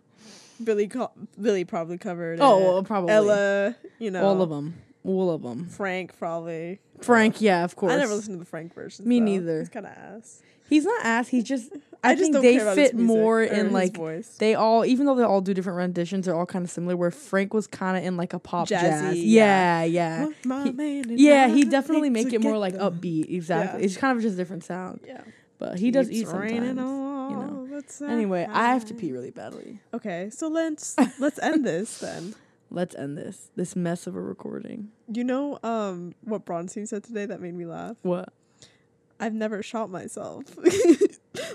[0.62, 1.10] Billy, co-
[1.42, 2.38] Billy probably covered.
[2.40, 4.80] oh, well, probably Ella, you know, all of them.
[5.02, 5.66] All of them.
[5.66, 6.78] Frank probably.
[7.00, 7.94] Frank, yeah, of course.
[7.94, 9.08] I never listened to the Frank version.
[9.08, 9.58] Me neither.
[9.58, 10.40] He's kind of ass.
[10.68, 11.28] He's not ass.
[11.28, 11.72] He's just.
[12.04, 14.36] I, just think don't they care about his fit music more or in like voice.
[14.38, 16.96] they all, even though they all do different renditions, they're all kind of similar.
[16.96, 19.18] Where Frank was kind of in like a pop Jazzy, jazz.
[19.18, 19.82] yeah.
[19.82, 21.48] Yeah, yeah, he- yeah.
[21.48, 22.94] He I definitely make it more like together.
[22.96, 23.34] upbeat.
[23.34, 23.80] Exactly.
[23.80, 23.86] Yeah.
[23.86, 25.00] It's kind of just a different sound.
[25.04, 25.22] Yeah.
[25.58, 26.52] But he does Keeps eat sometimes.
[26.52, 27.82] raining you all know.
[28.06, 29.80] Anyway, I have to pee really badly.
[29.92, 32.34] Okay, so let's let's end this then.
[32.70, 34.90] Let's end this this mess of a recording.
[35.12, 37.96] You know um what Bronstein said today that made me laugh?
[38.02, 38.32] What?
[39.20, 40.44] I've never shot myself.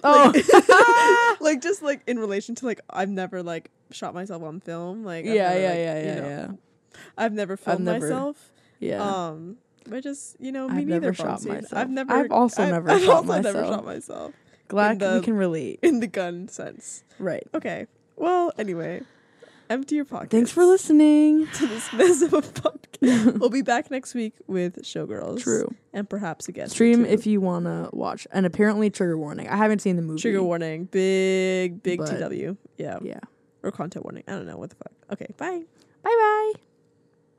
[0.03, 1.37] Oh.
[1.41, 5.03] like just like in relation to like I've never like shot myself on film.
[5.03, 7.99] Like I've yeah, never, yeah, like, yeah, you yeah, know, yeah, I've never filmed never-
[8.07, 8.51] myself.
[8.79, 9.01] yeah.
[9.03, 9.57] Um,
[9.87, 11.01] but just you know, me I've neither.
[11.01, 11.73] never shot myself.
[11.73, 12.13] I've never.
[12.13, 13.75] I've also I've- never I've shot also never myself.
[13.75, 14.33] shot myself
[14.67, 15.79] Glad in we can relate.
[15.81, 17.03] in the gun sense.
[17.17, 17.47] Right.
[17.55, 17.87] Okay.
[18.15, 19.01] Well, anyway,
[19.71, 20.31] Empty your pockets.
[20.31, 21.47] Thanks for listening.
[21.53, 23.39] to this mess of a podcast.
[23.39, 25.41] we'll be back next week with Showgirls.
[25.41, 25.73] True.
[25.93, 26.67] And perhaps again.
[26.67, 28.27] Stream if you wanna watch.
[28.31, 29.47] And apparently trigger warning.
[29.47, 30.19] I haven't seen the movie.
[30.21, 30.85] Trigger warning.
[30.85, 32.57] Big, big But- TW.
[32.77, 32.99] Yeah.
[33.01, 33.19] Yeah.
[33.63, 34.23] Or content warning.
[34.27, 34.91] I don't know what the fuck.
[35.13, 35.27] Okay.
[35.37, 35.63] Bye.
[36.03, 36.53] Bye bye.